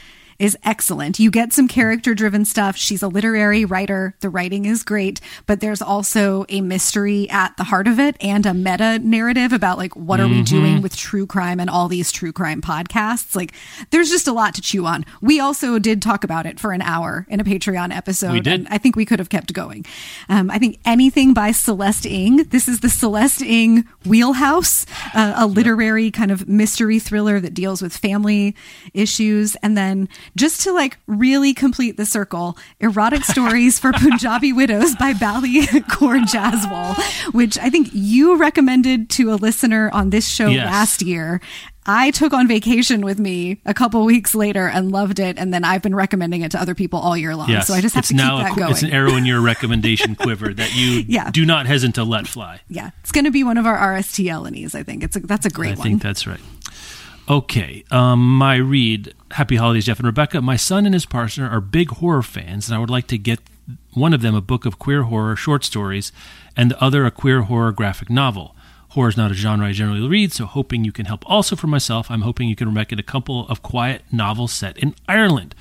[0.41, 1.19] is excellent.
[1.19, 2.75] You get some character driven stuff.
[2.75, 4.15] She's a literary writer.
[4.21, 8.47] The writing is great, but there's also a mystery at the heart of it and
[8.47, 10.37] a meta narrative about like, what are mm-hmm.
[10.37, 13.35] we doing with true crime and all these true crime podcasts?
[13.35, 13.53] Like,
[13.91, 15.05] there's just a lot to chew on.
[15.21, 18.31] We also did talk about it for an hour in a Patreon episode.
[18.31, 18.53] We did.
[18.53, 19.85] And I think we could have kept going.
[20.27, 22.45] Um, I think anything by Celeste Ng.
[22.45, 27.83] This is the Celeste Ng wheelhouse, uh, a literary kind of mystery thriller that deals
[27.83, 28.55] with family
[28.95, 29.55] issues.
[29.57, 35.13] And then just to like really complete the circle, erotic stories for Punjabi widows by
[35.13, 40.65] Balli Kaur Jaswal, which I think you recommended to a listener on this show yes.
[40.65, 41.41] last year.
[41.85, 45.63] I took on vacation with me a couple weeks later and loved it, and then
[45.63, 47.49] I've been recommending it to other people all year long.
[47.49, 47.67] Yes.
[47.67, 48.71] So I just have it's to now keep that going.
[48.71, 51.31] It's an arrow in your recommendation quiver that you yeah.
[51.31, 52.59] do not hesitate to let fly.
[52.69, 54.75] Yeah, it's going to be one of our RSTLNEs.
[54.75, 55.87] I think it's a, that's a great I one.
[55.87, 56.39] I think that's right.
[57.31, 59.13] Okay, um, my read.
[59.31, 60.41] Happy holidays, Jeff and Rebecca.
[60.41, 63.39] My son and his partner are big horror fans, and I would like to get
[63.93, 66.11] one of them a book of queer horror short stories,
[66.57, 68.53] and the other a queer horror graphic novel.
[68.89, 71.23] Horror is not a genre I generally read, so hoping you can help.
[71.25, 74.93] Also, for myself, I'm hoping you can recommend a couple of quiet novels set in
[75.07, 75.55] Ireland.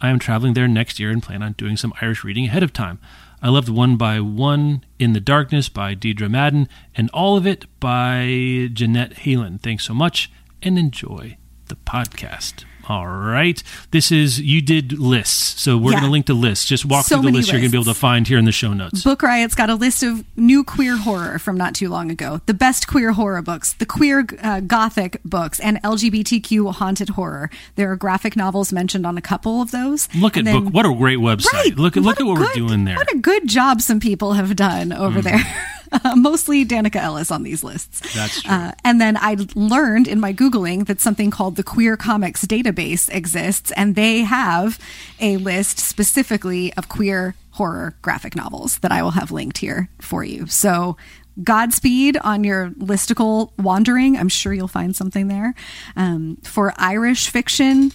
[0.00, 2.72] I am traveling there next year and plan on doing some Irish reading ahead of
[2.72, 2.98] time.
[3.40, 7.66] I loved One by One in the Darkness by Deirdre Madden and All of It
[7.78, 9.58] by Jeanette Haien.
[9.58, 10.28] Thanks so much
[10.62, 11.36] and enjoy
[11.66, 12.64] the podcast.
[12.88, 13.62] All right.
[13.90, 15.60] This is, you did lists.
[15.60, 16.00] So we're yeah.
[16.00, 16.64] going to link the lists.
[16.66, 17.52] Just walk so through the list lists.
[17.52, 19.04] you're going to be able to find here in the show notes.
[19.04, 22.40] Book Riot's got a list of new queer horror from not too long ago.
[22.46, 27.50] The best queer horror books, the queer uh, gothic books, and LGBTQ haunted horror.
[27.76, 30.08] There are graphic novels mentioned on a couple of those.
[30.16, 30.74] Look and at then, book.
[30.74, 31.52] What a great website.
[31.52, 32.96] Right, look at, look at what good, we're doing there.
[32.96, 35.24] What a good job some people have done over mm.
[35.24, 35.68] there.
[36.04, 38.00] uh, mostly Danika Ellis on these lists.
[38.14, 38.52] That's true.
[38.52, 43.12] Uh, and then I learned in my Googling that something called the Queer Comics Database
[43.14, 44.78] exists, and they have
[45.20, 50.24] a list specifically of queer horror graphic novels that I will have linked here for
[50.24, 50.46] you.
[50.46, 50.96] So
[51.42, 54.18] Godspeed on your listicle wandering.
[54.18, 55.54] I'm sure you'll find something there.
[55.96, 57.92] Um, for Irish fiction,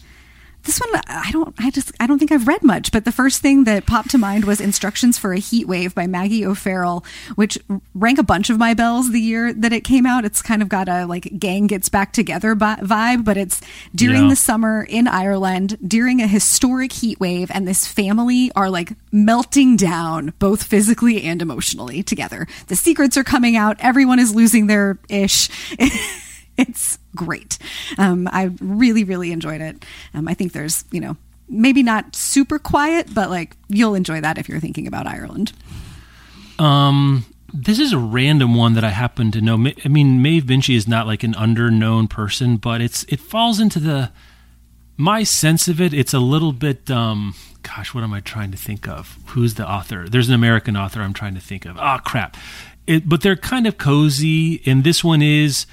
[0.67, 3.41] this one I don't I just I don't think I've read much, but the first
[3.41, 7.05] thing that popped to mind was Instructions for a Heat Wave by Maggie O'Farrell,
[7.35, 7.57] which
[7.95, 10.25] rang a bunch of my bells the year that it came out.
[10.25, 13.61] It's kind of got a like gang gets back together vibe, but it's
[13.95, 14.29] during yeah.
[14.29, 19.77] the summer in Ireland during a historic heat wave and this family are like melting
[19.77, 22.45] down both physically and emotionally together.
[22.67, 25.49] The secrets are coming out, everyone is losing their ish.
[26.57, 27.57] it's great.
[27.97, 29.85] Um, I really, really enjoyed it.
[30.13, 31.17] Um, I think there's, you know,
[31.49, 35.53] maybe not super quiet, but like you'll enjoy that if you're thinking about Ireland.
[36.59, 39.55] Um, this is a random one that I happen to know.
[39.83, 43.79] I mean, Maeve Binchy is not like an underknown person, but it's it falls into
[43.79, 44.11] the
[44.97, 45.93] my sense of it.
[45.93, 46.89] It's a little bit.
[46.91, 49.17] Um, gosh, what am I trying to think of?
[49.27, 50.07] Who's the author?
[50.09, 51.77] There's an American author I'm trying to think of.
[51.77, 52.35] Ah, oh, crap.
[52.85, 55.65] It, but they're kind of cozy, and this one is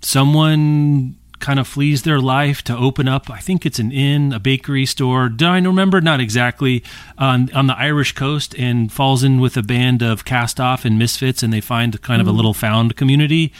[0.00, 3.30] someone kind of flees their life to open up.
[3.30, 5.28] I think it's an inn, a bakery store.
[5.28, 6.00] Do I remember?
[6.00, 6.82] Not exactly.
[7.16, 10.98] On, on the Irish coast, and falls in with a band of cast off and
[10.98, 12.36] misfits, and they find kind of a mm.
[12.36, 13.52] little found community.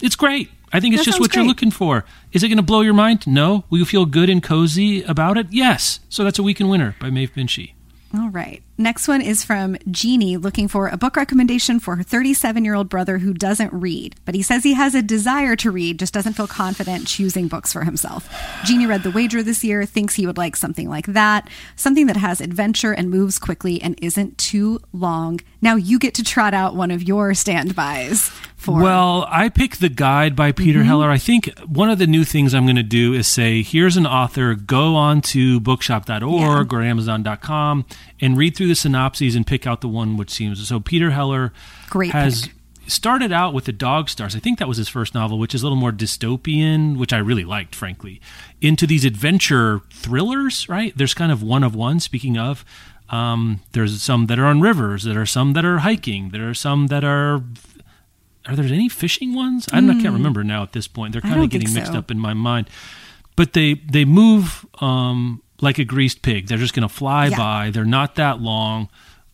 [0.00, 0.50] It's great.
[0.72, 1.40] I think it's that just what great.
[1.40, 2.04] you're looking for.
[2.32, 3.26] Is it going to blow your mind?
[3.26, 3.64] No.
[3.68, 5.48] Will you feel good and cozy about it?
[5.50, 6.00] Yes.
[6.08, 7.74] So that's a Week in Winter by Maeve Binchy.
[8.14, 8.62] All right.
[8.78, 12.88] Next one is from Jeannie looking for a book recommendation for her 37 year old
[12.88, 16.32] brother who doesn't read, but he says he has a desire to read, just doesn't
[16.32, 18.28] feel confident choosing books for himself.
[18.64, 22.16] Jeannie read The Wager this year, thinks he would like something like that, something that
[22.16, 25.40] has adventure and moves quickly and isn't too long.
[25.60, 28.80] Now you get to trot out one of your standbys for.
[28.80, 30.88] Well, I picked The Guide by Peter mm-hmm.
[30.88, 31.10] Heller.
[31.10, 34.06] I think one of the new things I'm going to do is say, here's an
[34.06, 36.78] author, go on to bookshop.org yeah.
[36.78, 37.84] or amazon.com
[38.22, 40.66] and read through the synopses and pick out the one which seems.
[40.66, 41.52] So Peter Heller
[41.90, 42.46] Great has.
[42.46, 42.56] Pick.
[42.88, 44.34] Started out with the Dog Stars.
[44.34, 47.18] I think that was his first novel, which is a little more dystopian, which I
[47.18, 48.20] really liked, frankly.
[48.60, 50.92] Into these adventure thrillers, right?
[50.96, 52.00] There's kind of one of one.
[52.00, 52.64] Speaking of,
[53.08, 55.04] um, there's some that are on rivers.
[55.04, 56.30] There are some that are hiking.
[56.30, 57.44] There are some that are
[58.46, 59.68] are there any fishing ones?
[59.72, 59.90] I, mm.
[59.90, 60.14] I can't hmm.
[60.14, 61.12] remember now at this point.
[61.12, 61.98] They're kind of getting mixed so.
[61.98, 62.68] up in my mind.
[63.36, 66.48] But they they move um, like a greased pig.
[66.48, 67.36] They're just going to fly yeah.
[67.38, 67.70] by.
[67.70, 68.90] They're not that long.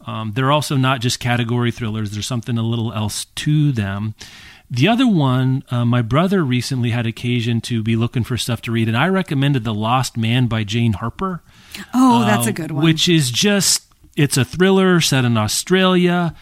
[0.07, 2.13] Um, they're also not just category thrillers.
[2.13, 4.15] There's something a little else to them.
[4.71, 8.73] The other one, uh, my brother recently had occasion to be looking for stuff to
[8.73, 11.43] read, and I recommended The Lost Man by Jane Harper.
[11.95, 12.85] Oh, that's uh, a good one.
[12.85, 16.35] Which is just, it's a thriller set in Australia.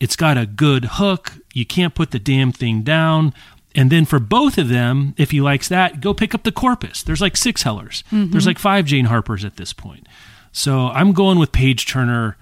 [0.00, 1.34] It's got a good hook.
[1.52, 3.34] You can't put the damn thing down.
[3.74, 7.02] And then for both of them, if he likes that, go pick up the corpus.
[7.02, 8.04] There's like six Hellers.
[8.12, 8.30] Mm-hmm.
[8.30, 10.06] There's like five Jane Harpers at this point.
[10.52, 12.36] So I'm going with Page Turner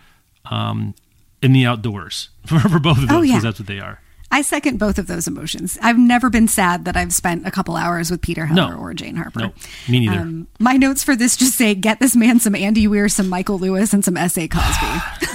[0.50, 0.94] um,
[1.40, 3.40] in the outdoors for, both of those because oh, yeah.
[3.40, 4.01] that's what they are.
[4.32, 5.78] I second both of those emotions.
[5.82, 8.80] I've never been sad that I've spent a couple hours with Peter Heller no.
[8.80, 9.40] or Jane Harper.
[9.40, 9.52] No,
[9.90, 10.20] me neither.
[10.20, 13.58] Um, my notes for this just say get this man some Andy Weir, some Michael
[13.58, 14.48] Lewis, and some S.A.
[14.48, 14.86] Cosby.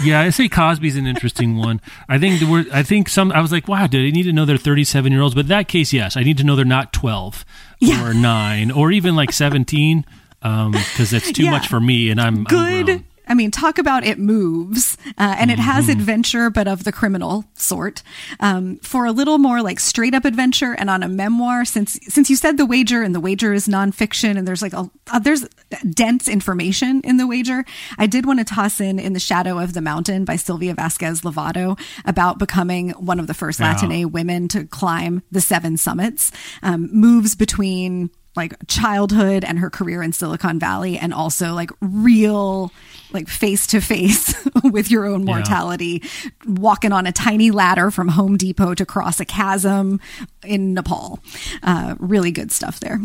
[0.03, 0.49] yeah, S.A.
[0.49, 1.79] Cosby's an interesting one.
[2.09, 3.31] I think the word, I think some.
[3.31, 5.35] I was like, wow, do they need to know they're 37 year olds?
[5.35, 7.45] But in that case, yes, I need to know they're not 12
[7.79, 8.03] yeah.
[8.03, 10.05] or nine or even like 17
[10.39, 11.51] because um, that's too yeah.
[11.51, 12.89] much for me, and I'm good.
[12.89, 15.99] I'm I mean, talk about it moves, uh, and it has mm-hmm.
[15.99, 18.03] adventure, but of the criminal sort.
[18.39, 22.29] Um, for a little more like straight up adventure, and on a memoir, since since
[22.29, 25.47] you said the wager, and the wager is nonfiction, and there's like a uh, there's
[25.89, 27.65] dense information in the wager.
[27.97, 31.79] I did want to toss in in the shadow of the mountain by Silvia Vasquez-Lavado
[32.05, 33.73] about becoming one of the first yeah.
[33.73, 36.31] Latina women to climb the seven summits.
[36.63, 42.71] Um, moves between like childhood and her career in Silicon Valley and also like real
[43.11, 46.29] like face to face with your own mortality yeah.
[46.45, 49.99] walking on a tiny ladder from Home Depot to cross a chasm
[50.45, 51.19] in Nepal.
[51.63, 52.99] Uh, really good stuff there.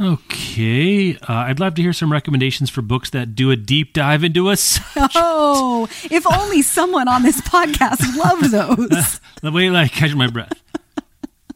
[0.00, 4.24] Okay, uh, I'd love to hear some recommendations for books that do a deep dive
[4.24, 5.12] into a subject.
[5.14, 9.20] Oh, if only someone on this podcast loved those.
[9.42, 10.54] the way I catch my breath.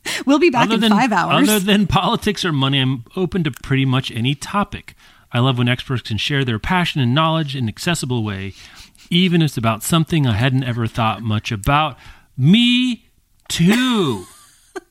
[0.27, 1.49] We'll be back other in than, five hours.
[1.49, 4.95] Other than politics or money, I'm open to pretty much any topic.
[5.33, 8.55] I love when experts can share their passion and knowledge in an accessible way,
[9.11, 11.99] even if it's about something I hadn't ever thought much about.
[12.37, 13.09] Me
[13.49, 14.25] too.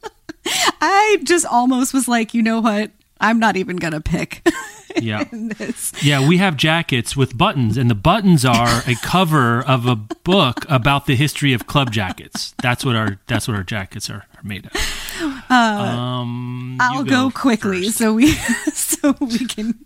[0.82, 2.91] I just almost was like, you know what?
[3.20, 4.45] I'm not even going to pick.
[5.03, 5.25] Yeah.
[6.01, 10.65] Yeah, we have jackets with buttons, and the buttons are a cover of a book
[10.69, 12.53] about the history of club jackets.
[12.61, 15.43] That's what our that's what our jackets are, are made of.
[15.49, 17.97] Uh, um, I'll go, go, quickly first.
[17.97, 18.31] so we
[18.73, 19.83] so we can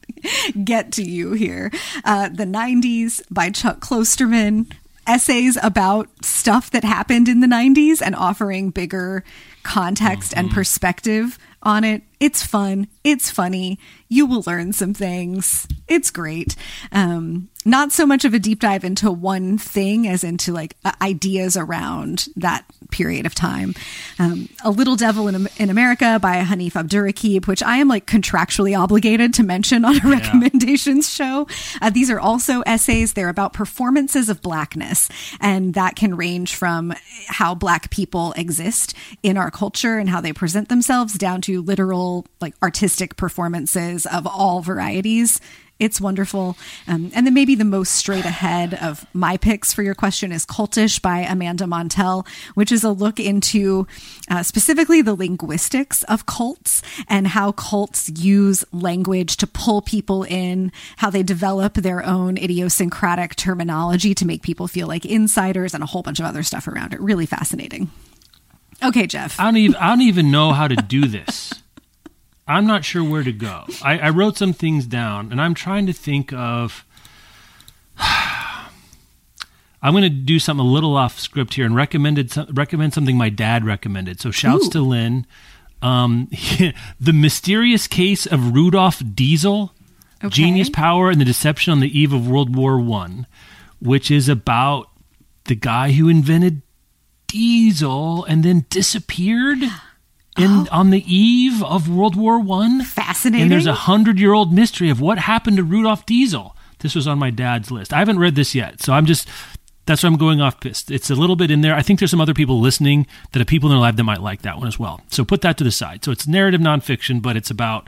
[0.63, 1.71] get to you here.
[2.03, 4.71] Uh, the '90s by Chuck Klosterman.
[5.07, 9.23] Essays about stuff that happened in the 90s and offering bigger
[9.63, 10.39] context mm-hmm.
[10.41, 12.01] and perspective on it.
[12.19, 12.87] It's fun.
[13.03, 13.77] It's funny.
[14.07, 15.67] You will learn some things.
[15.87, 16.55] It's great.
[16.91, 20.93] Um, not so much of a deep dive into one thing as into like uh,
[21.01, 23.75] ideas around that period of time.
[24.17, 28.77] Um, a Little Devil in, in America by Hanif Abdurraqib, which I am like contractually
[28.77, 30.09] obligated to mention on a yeah.
[30.09, 31.47] recommendations show.
[31.81, 33.13] Uh, these are also essays.
[33.13, 35.09] They're about performances of blackness,
[35.41, 36.93] and that can range from
[37.27, 42.25] how black people exist in our culture and how they present themselves down to literal
[42.41, 45.39] like artistic performances of all varieties
[45.79, 46.57] It's wonderful.
[46.87, 50.45] Um, and then maybe the most straight ahead of my picks for your question is
[50.45, 53.85] Cultish by Amanda Montell, which is a look into
[54.29, 60.71] uh, specifically the linguistics of cults and how cults use language to pull people in,
[60.97, 65.87] how they develop their own idiosyncratic terminology to make people feel like insiders and a
[65.87, 66.99] whole bunch of other stuff around it.
[66.99, 67.91] Really fascinating.
[68.83, 69.39] Okay, Jeff.
[69.39, 71.53] I don't even I don't even know how to do this.
[72.47, 73.65] I'm not sure where to go.
[73.83, 76.85] I, I wrote some things down, and I'm trying to think of.
[79.79, 83.29] I'm going to do something a little off script here and recommended recommend something my
[83.29, 84.19] dad recommended.
[84.19, 84.71] So shouts Ooh.
[84.71, 85.25] to Lynn.
[85.81, 86.29] Um,
[86.99, 89.73] the mysterious case of Rudolf Diesel,
[90.23, 90.29] okay.
[90.29, 93.27] genius power and the deception on the eve of World War One,
[93.79, 94.89] which is about
[95.45, 96.61] the guy who invented
[97.27, 99.61] diesel oh, and then disappeared
[100.37, 100.67] in oh.
[100.71, 102.83] on the eve of World War One.
[102.83, 103.43] Fascinating.
[103.43, 106.55] And there's a hundred year old mystery of what happened to Rudolph Diesel.
[106.79, 107.91] This was on my dad's list.
[107.91, 109.27] I haven't read this yet, so I'm just
[109.87, 110.91] that's why I'm going off pissed.
[110.91, 111.73] It's a little bit in there.
[111.73, 114.21] I think there's some other people listening that have people in their life that might
[114.21, 115.01] like that one as well.
[115.09, 116.03] So put that to the side.
[116.03, 117.87] So it's narrative nonfiction, but it's about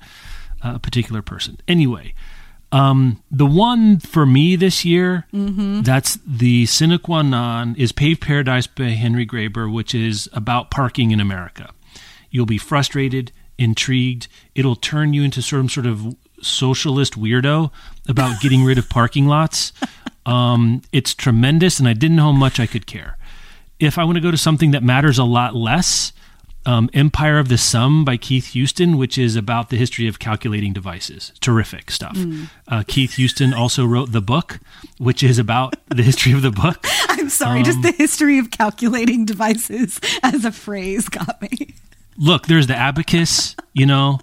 [0.62, 1.58] a particular person.
[1.68, 2.14] Anyway,
[2.72, 5.82] um, the one for me this year, mm-hmm.
[5.82, 11.12] that's the sine qua non, is Paved Paradise by Henry Grabar, which is about parking
[11.12, 11.72] in America.
[12.30, 14.28] You'll be frustrated, intrigued.
[14.54, 17.72] It'll turn you into some sort of socialist weirdo
[18.08, 19.74] about getting rid of parking lots.
[20.26, 23.18] Um, it's tremendous, and I didn't know how much I could care.
[23.80, 26.14] If I want to go to something that matters a lot less,
[26.70, 30.74] um, Empire of the Sum by Keith Houston, which is about the history of calculating
[30.74, 31.34] devices.
[31.40, 32.16] Terrific stuff.
[32.16, 32.50] Mm.
[32.68, 34.60] Uh, Keith Houston also wrote the book,
[34.98, 36.86] which is about the history of the book.
[37.10, 41.74] I'm sorry, um, just the history of calculating devices as a phrase got me
[42.20, 44.20] look, there's the abacus, you know.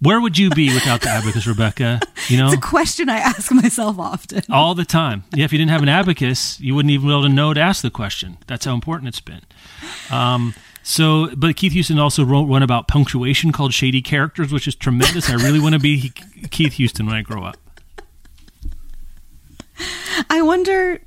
[0.00, 2.00] Where would you be without the abacus, Rebecca?
[2.28, 4.42] You know, it's a question I ask myself often.
[4.50, 5.24] All the time.
[5.34, 7.60] Yeah, if you didn't have an abacus, you wouldn't even be able to know to
[7.60, 8.36] ask the question.
[8.46, 9.40] That's how important it's been.
[10.10, 10.54] Um,
[10.88, 15.28] so, but Keith Houston also wrote one about punctuation called Shady Characters, which is tremendous.
[15.28, 16.12] I really want to be
[16.52, 17.56] Keith Houston when I grow up.
[20.30, 21.00] I wonder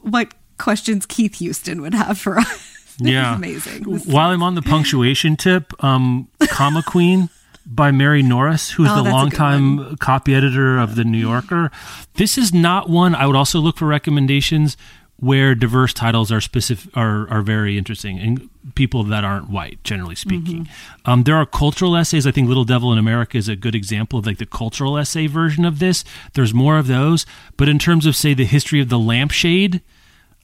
[0.00, 2.70] what questions Keith Houston would have for us.
[2.96, 3.34] This yeah.
[3.34, 3.90] amazing.
[3.90, 7.28] This While I'm on the punctuation tip, um, Comma Queen
[7.66, 11.72] by Mary Norris, who's oh, the longtime copy editor of the New Yorker.
[12.14, 14.76] This is not one I would also look for recommendations
[15.18, 20.14] where diverse titles are specific are are very interesting and people that aren't white generally
[20.14, 21.10] speaking mm-hmm.
[21.10, 24.18] um, there are cultural essays i think little devil in america is a good example
[24.18, 27.24] of like the cultural essay version of this there's more of those
[27.56, 29.80] but in terms of say the history of the lampshade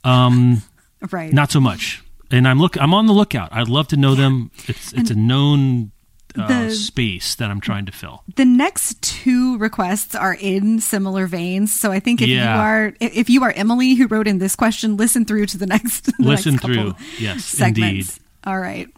[0.05, 0.63] um,
[1.11, 3.49] right not so much and I'm look I'm on the lookout.
[3.53, 4.51] I'd love to know them.
[4.67, 5.93] It's it's a known
[6.39, 8.23] uh, the, space that I'm trying to fill.
[8.37, 12.55] The next two requests are in similar veins, so I think if yeah.
[12.55, 15.67] you are if you are Emily who wrote in this question, listen through to the
[15.67, 16.95] next the listen next through.
[17.19, 18.17] Yes, segments.
[18.17, 18.27] indeed.
[18.45, 18.89] All right,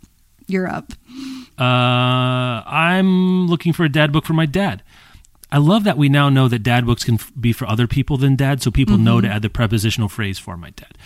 [0.46, 0.92] you're up.
[1.58, 4.82] Uh, I'm looking for a dad book for my dad.
[5.52, 8.36] I love that we now know that dad books can be for other people than
[8.36, 9.04] dad, so people mm-hmm.
[9.04, 10.96] know to add the prepositional phrase for my dad.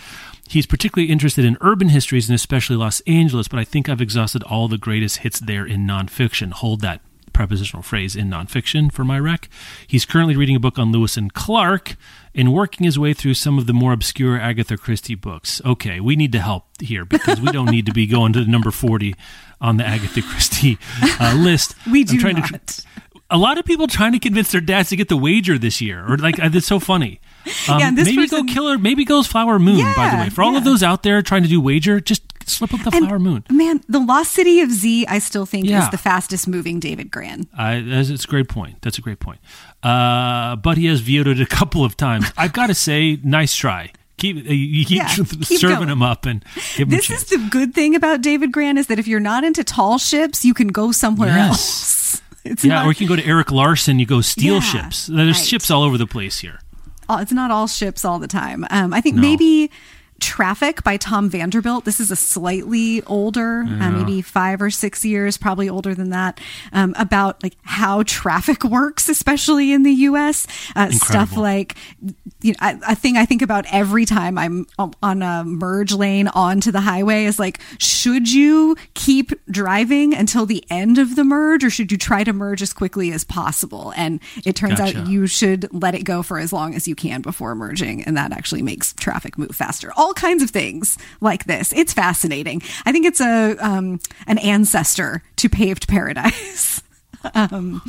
[0.47, 4.43] He's particularly interested in urban histories and especially Los Angeles, but I think I've exhausted
[4.43, 6.51] all the greatest hits there in nonfiction.
[6.51, 7.01] Hold that
[7.33, 9.47] prepositional phrase in nonfiction for my rec.
[9.85, 11.95] He's currently reading a book on Lewis and Clark
[12.33, 15.61] and working his way through some of the more obscure Agatha Christie books.
[15.63, 18.71] Okay, we need to help here because we don't need to be going to number
[18.71, 19.13] 40
[19.61, 20.79] on the Agatha Christie
[21.19, 21.75] uh, list.
[21.91, 22.67] we do not.
[22.67, 22.83] To,
[23.29, 26.05] a lot of people trying to convince their dads to get the wager this year,
[26.11, 27.19] or like it's so funny.
[27.69, 29.77] Um, yeah, maybe person, go Killer, maybe goes Flower Moon.
[29.77, 30.59] Yeah, by the way, for all yeah.
[30.59, 33.43] of those out there trying to do wager, just slip up the and, Flower Moon.
[33.49, 35.83] Man, the Lost City of Z, I still think yeah.
[35.83, 37.47] is the fastest moving David Grann.
[37.57, 38.81] I, that's, a great point.
[38.81, 39.39] That's a great point.
[39.83, 42.31] Uh, but he has vetoed it a couple of times.
[42.37, 45.89] I've got to say, nice try keep uh, you keep, yeah, keep serving going.
[45.89, 46.43] them up and
[46.87, 49.99] this is the good thing about david grann is that if you're not into tall
[49.99, 51.49] ships you can go somewhere yes.
[51.49, 51.87] else
[52.51, 53.99] it's yeah, not, or you can go to Erik Larson.
[53.99, 55.07] You go steal yeah, ships.
[55.07, 55.45] There's right.
[55.45, 56.59] ships all over the place here.
[57.09, 58.65] It's not all ships all the time.
[58.69, 59.21] Um, I think no.
[59.21, 59.71] maybe
[60.19, 61.85] Traffic by Tom Vanderbilt.
[61.85, 63.87] This is a slightly older, uh, yeah.
[63.87, 66.39] uh, maybe five or six years, probably older than that,
[66.73, 70.47] um, about like how traffic works, especially in the U.S.
[70.75, 71.75] Uh, stuff like,
[72.41, 76.27] you know, a, a thing I think about every time I'm on a merge lane
[76.29, 81.63] onto the highway is like, should you keep driving until the end of the merge,
[81.63, 83.93] or should you try to merge as quickly as possible?
[83.95, 84.99] And it turns gotcha.
[84.99, 88.17] out you should let it go for as long as you can before merging, and
[88.17, 89.91] that actually makes traffic move faster.
[89.95, 91.73] All all kinds of things like this.
[91.73, 92.61] It's fascinating.
[92.85, 96.81] I think it's a um, an ancestor to paved paradise.
[97.33, 97.81] um,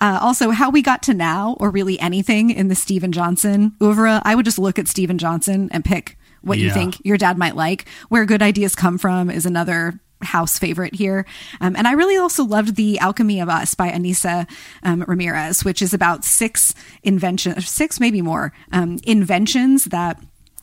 [0.00, 4.22] uh, also, how we got to now, or really anything in the Steven Johnson oeuvre,
[4.24, 6.66] I would just look at Steven Johnson and pick what yeah.
[6.66, 7.86] you think your dad might like.
[8.08, 11.26] Where good ideas come from is another house favorite here.
[11.60, 14.48] Um, and I really also loved The Alchemy of Us by Ainissa
[14.82, 20.18] um, Ramirez, which is about six inventions, six, maybe more, um, inventions that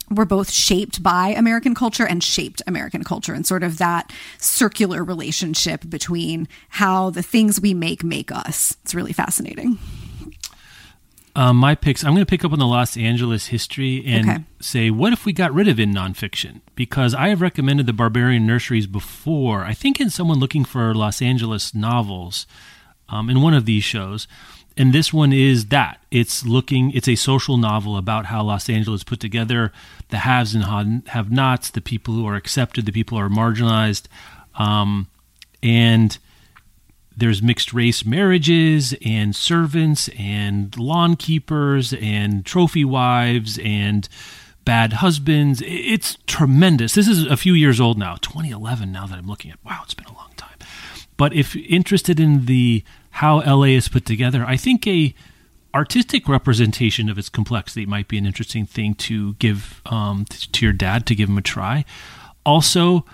[0.09, 5.03] were both shaped by American culture and shaped American culture, and sort of that circular
[5.03, 8.77] relationship between how the things we make make us.
[8.83, 9.79] It's really fascinating.
[11.37, 14.43] Um, my picks, I'm going to pick up on the Los Angeles history and okay.
[14.61, 16.61] say, what if we got rid of in nonfiction?
[16.75, 21.21] Because I have recommended the Barbarian Nurseries before, I think in someone looking for Los
[21.21, 22.47] Angeles novels
[23.09, 24.29] um, in one of these shows.
[24.77, 26.01] And this one is that.
[26.11, 29.71] It's looking, it's a social novel about how Los Angeles put together
[30.09, 34.07] the haves and have nots, the people who are accepted, the people who are marginalized.
[34.55, 35.07] Um,
[35.63, 36.17] and
[37.15, 44.09] there's mixed race marriages and servants and lawn keepers and trophy wives and
[44.65, 45.63] bad husbands.
[45.65, 46.95] It's tremendous.
[46.95, 49.63] This is a few years old now, 2011 now that I'm looking at.
[49.63, 50.57] Wow, it's been a long time.
[51.17, 52.83] But if interested in the
[53.15, 55.15] how LA is put together, I think a
[55.73, 60.73] artistic representation of its complexity might be an interesting thing to give um, to your
[60.73, 61.85] dad to give him a try.
[62.45, 63.05] Also,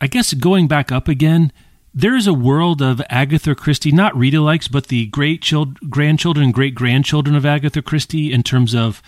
[0.00, 1.50] I guess going back up again,
[1.92, 6.44] there is a world of Agatha Christie, not Rita likes, but the great child, grandchildren
[6.44, 9.02] and great grandchildren of Agatha Christie in terms of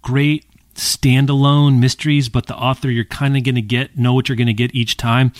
[0.00, 4.36] great standalone mysteries, but the author you're kind of going to get, know what you're
[4.36, 5.30] going to get each time.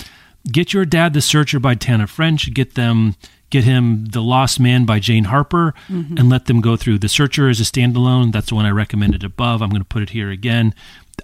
[0.52, 3.14] Get Your Dad the Searcher by Tana French, get them
[3.54, 6.18] get him The Lost Man by Jane Harper mm-hmm.
[6.18, 6.98] and let them go through.
[6.98, 8.32] The Searcher is a standalone.
[8.32, 9.62] That's the one I recommended above.
[9.62, 10.74] I'm going to put it here again.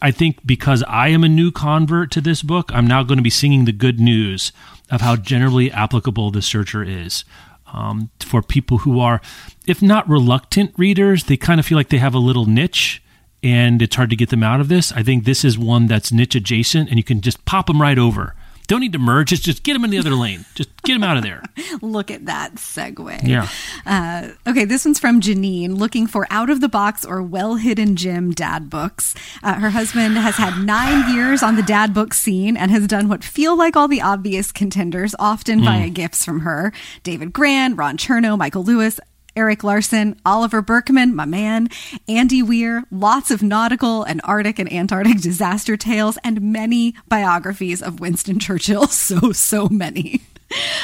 [0.00, 3.22] I think because I am a new convert to this book, I'm now going to
[3.22, 4.52] be singing the good news
[4.90, 7.24] of how generally applicable the searcher is.
[7.72, 9.20] Um, for people who are,
[9.66, 13.02] if not reluctant readers, they kind of feel like they have a little niche
[13.42, 14.92] and it's hard to get them out of this.
[14.92, 17.98] I think this is one that's niche adjacent and you can just pop them right
[17.98, 18.36] over.
[18.70, 19.30] Don't need to merge.
[19.30, 20.44] Just just get them in the other lane.
[20.54, 21.42] Just get them out of there.
[21.82, 23.26] Look at that segue.
[23.26, 23.48] Yeah.
[23.84, 27.96] Uh, okay, this one's from Janine, looking for out of the box or well hidden
[27.96, 29.16] gem dad books.
[29.42, 33.08] Uh, her husband has had nine years on the dad book scene and has done
[33.08, 35.64] what feel like all the obvious contenders, often mm.
[35.64, 36.72] via gifts from her.
[37.02, 39.00] David Grann, Ron Chernow, Michael Lewis,
[39.36, 41.68] Erik Larson, Oliver Burkeman, my man,
[42.08, 48.00] Andy Weir, lots of nautical and Arctic and Antarctic disaster tales, and many biographies of
[48.00, 48.88] Winston Churchill.
[49.00, 50.22] So, so many.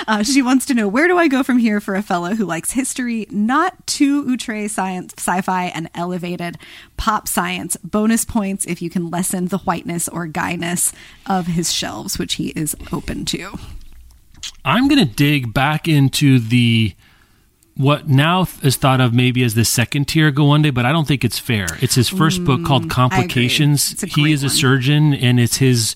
[0.06, 2.44] Uh, she wants to know where do I go from here for a fellow who
[2.44, 6.56] likes history, not too outre science, sci-fi, and elevated
[6.96, 7.76] pop science.
[7.82, 10.92] Bonus points if you can lessen the whiteness or guyness
[11.26, 13.58] of his shelves, which he is open to.
[14.64, 16.94] I'm going to dig back into the
[17.76, 21.24] what now is thought of maybe as the second tier Gawande, but I don't think
[21.24, 21.66] it's fair.
[21.80, 24.00] It's his first mm, book called mm, Complications.
[24.00, 25.94] He is a surgeon, and it's his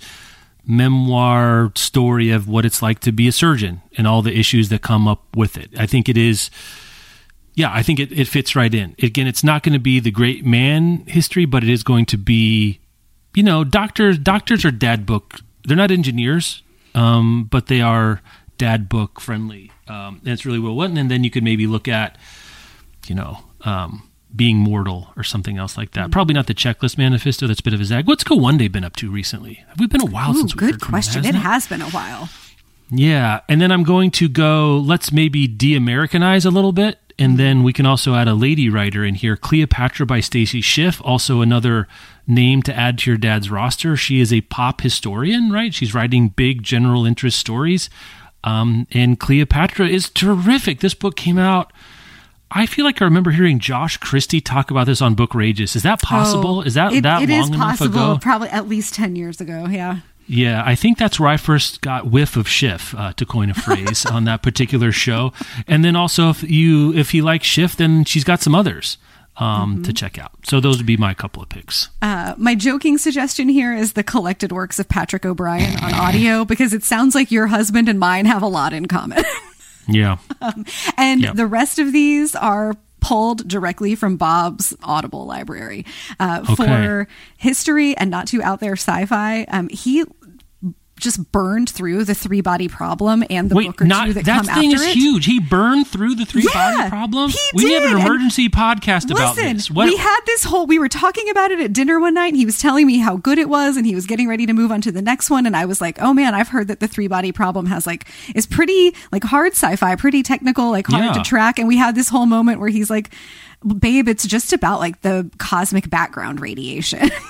[0.67, 4.83] memoir story of what it's like to be a surgeon and all the issues that
[4.83, 5.71] come up with it.
[5.79, 6.51] I think it is.
[7.55, 8.95] Yeah, I think it, it fits right in.
[9.03, 12.19] Again, it's not going to be the great man history, but it is going to
[12.19, 12.79] be,
[13.35, 14.19] you know, doctors.
[14.19, 15.41] Doctors are dad book.
[15.67, 16.63] They're not engineers,
[16.95, 18.21] um, but they are
[18.61, 20.97] dad book friendly um, and it's really well written.
[20.97, 22.17] And then you could maybe look at,
[23.07, 26.03] you know, um, being mortal or something else like that.
[26.03, 26.11] Mm-hmm.
[26.11, 27.47] Probably not the checklist manifesto.
[27.47, 28.07] That's a bit of a zag.
[28.07, 29.55] What's Gawande been up to recently?
[29.69, 30.55] Have we been a while Ooh, since?
[30.55, 31.25] Good question.
[31.25, 32.29] It, it has been a while.
[32.93, 34.79] Yeah, and then I'm going to go.
[34.79, 39.05] Let's maybe de-Americanize a little bit, and then we can also add a lady writer
[39.05, 41.01] in here, Cleopatra by Stacy Schiff.
[41.05, 41.87] Also another
[42.27, 43.97] name to add to your dad's roster.
[43.97, 45.73] She is a pop historian, right?
[45.73, 47.91] She's writing big general interest stories.
[48.45, 50.81] Um, and Cleopatra is terrific.
[50.81, 51.73] This book came out.
[52.51, 55.77] I feel like I remember hearing Josh Christie talk about this on Bookrageous.
[55.77, 56.59] Is that possible?
[56.59, 58.19] Oh, is that it, that it long is enough ago?
[58.21, 59.67] Probably at least ten years ago.
[59.69, 60.01] Yeah.
[60.27, 63.55] Yeah, I think that's where I first got whiff of Schiff, uh, to coin a
[63.55, 65.33] phrase, on that particular show.
[65.67, 68.97] And then also, if you if he likes Schiff, then she's got some others
[69.41, 69.83] um, mm-hmm.
[69.83, 70.33] to check out.
[70.45, 71.89] So those would be my couple of picks.
[72.03, 76.73] Uh, my joking suggestion here is the collected works of Patrick O'Brian on audio because
[76.75, 79.25] it sounds like your husband and mine have a lot in common.
[79.89, 80.19] yeah.
[80.41, 80.65] Um,
[80.97, 85.87] and the rest of these are pulled directly from Bob's Audible library
[86.19, 86.55] uh, okay.
[86.55, 89.45] for history and not too out there sci-fi.
[89.45, 90.05] Um, he
[91.01, 94.25] just burned through the three body problem and the Wait, book or not, two that,
[94.27, 94.97] that come thing after is it.
[94.97, 95.25] huge.
[95.27, 97.31] He burned through the three Yeah, body problem.
[97.31, 99.71] he we did, have an and- emergency podcast about Listen, this.
[99.71, 100.67] What, we had this whole.
[100.67, 103.17] We were talking about it at dinner one night, and he was telling me how
[103.17, 105.47] good it was, and he was getting ready to move on to the next one.
[105.47, 108.07] And I was like, "Oh man, I've heard that the three body problem has like
[108.35, 111.13] is pretty like hard sci-fi, pretty technical, like hard Yeah.
[111.15, 113.11] to track." And we had this whole moment where he's like,
[113.79, 117.11] "Babe, it's just about like the cosmic background radiation."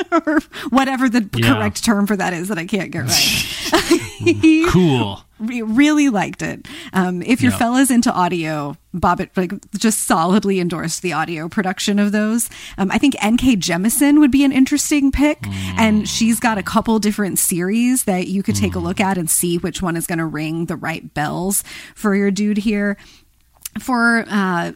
[0.12, 0.40] or
[0.70, 1.54] whatever the Yeah.
[1.54, 3.46] correct term for that is that I can't get right.
[4.70, 5.24] Cool.
[5.38, 6.66] re- really liked it.
[6.92, 12.12] Um, if your fella's into audio, Bobbitt like just solidly endorsed the audio production of
[12.12, 12.50] those.
[12.76, 13.56] Um, I think N.K.
[13.56, 15.38] Jemisin would be an interesting pick,
[15.78, 19.30] and she's got a couple different series that you could take a look at and
[19.30, 22.96] see which one is going to ring the right bells for your dude here.
[23.80, 24.72] For uh,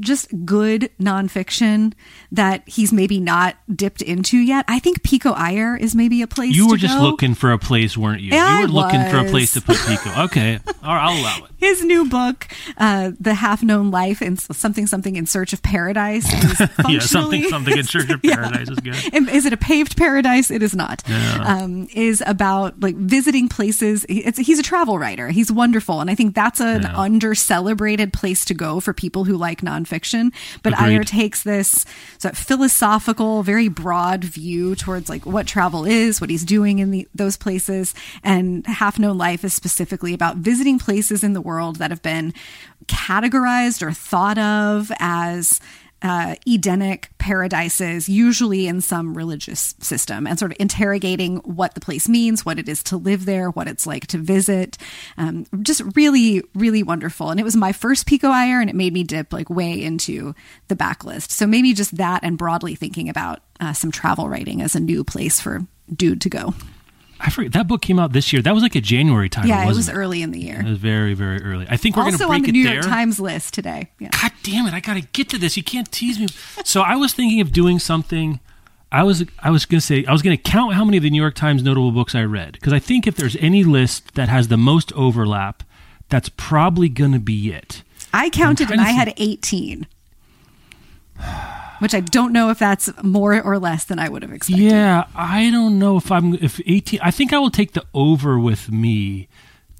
[0.00, 1.92] just good nonfiction
[2.32, 4.64] that he's maybe not dipped into yet.
[4.68, 7.02] I think Pico Iyer is maybe a place You were just go.
[7.04, 8.32] looking for a place, weren't you?
[8.32, 10.22] Yeah, you were looking for a place to put Pico.
[10.24, 11.50] Okay, I'll allow it.
[11.64, 12.46] His new book,
[12.78, 16.26] uh, "The Half Known Life" and something something in search of paradise.
[16.32, 18.36] Is Yeah, something something in Church of Yeah.
[18.36, 19.28] Paradise is good.
[19.28, 20.50] Is it a paved paradise?
[20.50, 21.02] It is not.
[21.40, 24.04] Um, is about like visiting places.
[24.08, 25.28] It's, he's a travel writer.
[25.28, 26.96] He's wonderful, and I think that's an Yeah.
[26.98, 30.32] under celebrated place to go for people who like nonfiction.
[30.62, 30.96] But Agreed.
[30.96, 31.84] Iyer takes this
[32.18, 36.90] sort of philosophical, very broad view towards like what travel is, what he's doing in
[36.90, 41.53] the, those places, and Half Known Life is specifically about visiting places in the world
[41.78, 42.32] that have been
[42.86, 45.60] categorized or thought of as
[46.04, 52.10] uh, Edenic paradises, usually in some religious system, and sort of interrogating what the place
[52.10, 54.76] means, what it is to live there, what it's like to visit.
[55.16, 57.30] Um, just really, really wonderful.
[57.30, 60.34] And it was my first Pico Iyer, and it made me dip like way into
[60.68, 61.30] the backlist.
[61.30, 65.04] So maybe just that, and broadly thinking about uh, some travel writing as a new
[65.04, 66.52] place for dude to go.
[67.20, 68.42] I forget that book came out this year.
[68.42, 69.48] That was like a January title.
[69.48, 70.60] yeah, it was early in the year.
[70.60, 71.66] It was very very early.
[71.68, 72.74] I think we're going to Also break on the it New there.
[72.74, 73.90] York Times list today.
[73.98, 74.08] Yeah.
[74.12, 74.74] God damn it!
[74.74, 75.56] I got to get to this.
[75.56, 76.26] You can't tease me.
[76.64, 78.40] So I was thinking of doing something.
[78.92, 81.02] I was I was going to say I was going to count how many of
[81.02, 84.14] the New York Times notable books I read because I think if there's any list
[84.14, 85.62] that has the most overlap,
[86.08, 87.82] that's probably going to be it.
[88.12, 89.86] I counted and I had 18.
[91.84, 94.64] Which I don't know if that's more or less than I would have expected.
[94.64, 96.98] Yeah, I don't know if I'm if 18.
[97.02, 99.28] I think I will take the over with me,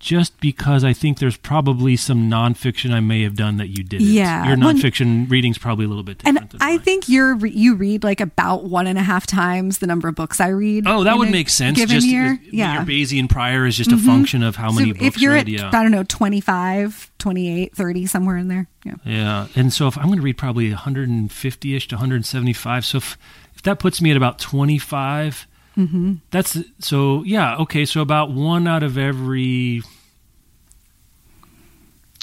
[0.04, 4.06] just because I think there's probably some nonfiction I may have done that you didn't.
[4.08, 6.50] Yeah, your well, nonfiction reading's probably a little bit And different.
[6.52, 6.80] than I mine.
[6.80, 10.40] think you're you read like about one and a half times the number of books
[10.40, 10.84] I read.
[10.86, 11.78] Oh, that would make sense.
[11.78, 12.74] Given just year, uh, yeah.
[12.74, 15.46] your Bayesian prior is just a function of how many books if you're read.
[15.46, 15.68] at yeah.
[15.72, 18.68] I don't know 25, 28, 30 somewhere in there.
[18.84, 18.94] Yeah.
[19.06, 23.16] Yeah, and so if I'm going to read probably 150ish to 175, so if,
[23.54, 25.46] if that puts me at about 25,
[25.76, 26.14] Mm-hmm.
[26.30, 27.84] that's so yeah okay.
[27.84, 29.82] So about one out of every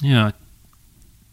[0.01, 0.31] yeah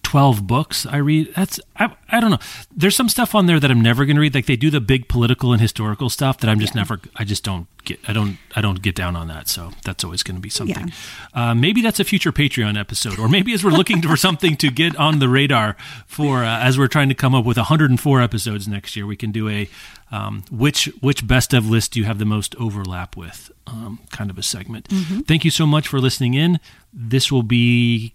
[0.09, 1.35] 12 books I read.
[1.37, 2.39] That's I, I don't know.
[2.75, 4.35] There's some stuff on there that I'm never going to read.
[4.35, 6.99] Like they do the big political and historical stuff that I'm just never.
[7.17, 8.01] I just don't get.
[8.09, 8.39] I don't.
[8.57, 9.49] I don't get down on that.
[9.49, 10.91] So that's always going to be something.
[11.35, 14.71] Uh, maybe that's a future Patreon episode, or maybe as we're looking for something to
[14.71, 18.67] get on the radar for uh, as we're trying to come up with 104 episodes
[18.67, 19.69] next year, we can do a
[20.11, 24.31] um, which which best of list do you have the most overlap with um, kind
[24.31, 24.89] of a segment.
[25.27, 26.61] Thank you so much for listening in.
[26.95, 28.15] This will be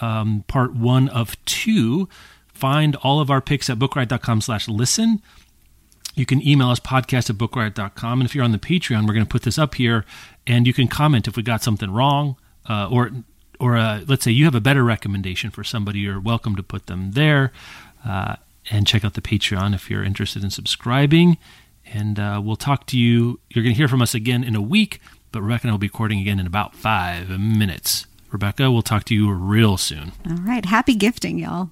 [0.00, 2.08] um, part one of two.
[2.52, 5.22] Find all of our picks at bookriot.com slash listen.
[6.14, 8.20] You can email us podcast at bookriot.com.
[8.20, 10.04] And if you're on the Patreon, we're going to put this up here
[10.46, 12.36] and you can comment if we got something wrong
[12.68, 13.10] uh, or
[13.60, 16.86] or uh, let's say you have a better recommendation for somebody, you're welcome to put
[16.86, 17.52] them there.
[18.04, 18.36] Uh,
[18.70, 21.38] and check out the Patreon if you're interested in subscribing.
[21.86, 23.40] And uh, we'll talk to you.
[23.50, 25.00] You're going to hear from us again in a week,
[25.32, 28.06] but Rebecca and I will be recording again in about five minutes.
[28.34, 30.10] Rebecca, we'll talk to you real soon.
[30.28, 30.64] All right.
[30.64, 31.70] Happy gifting, y'all.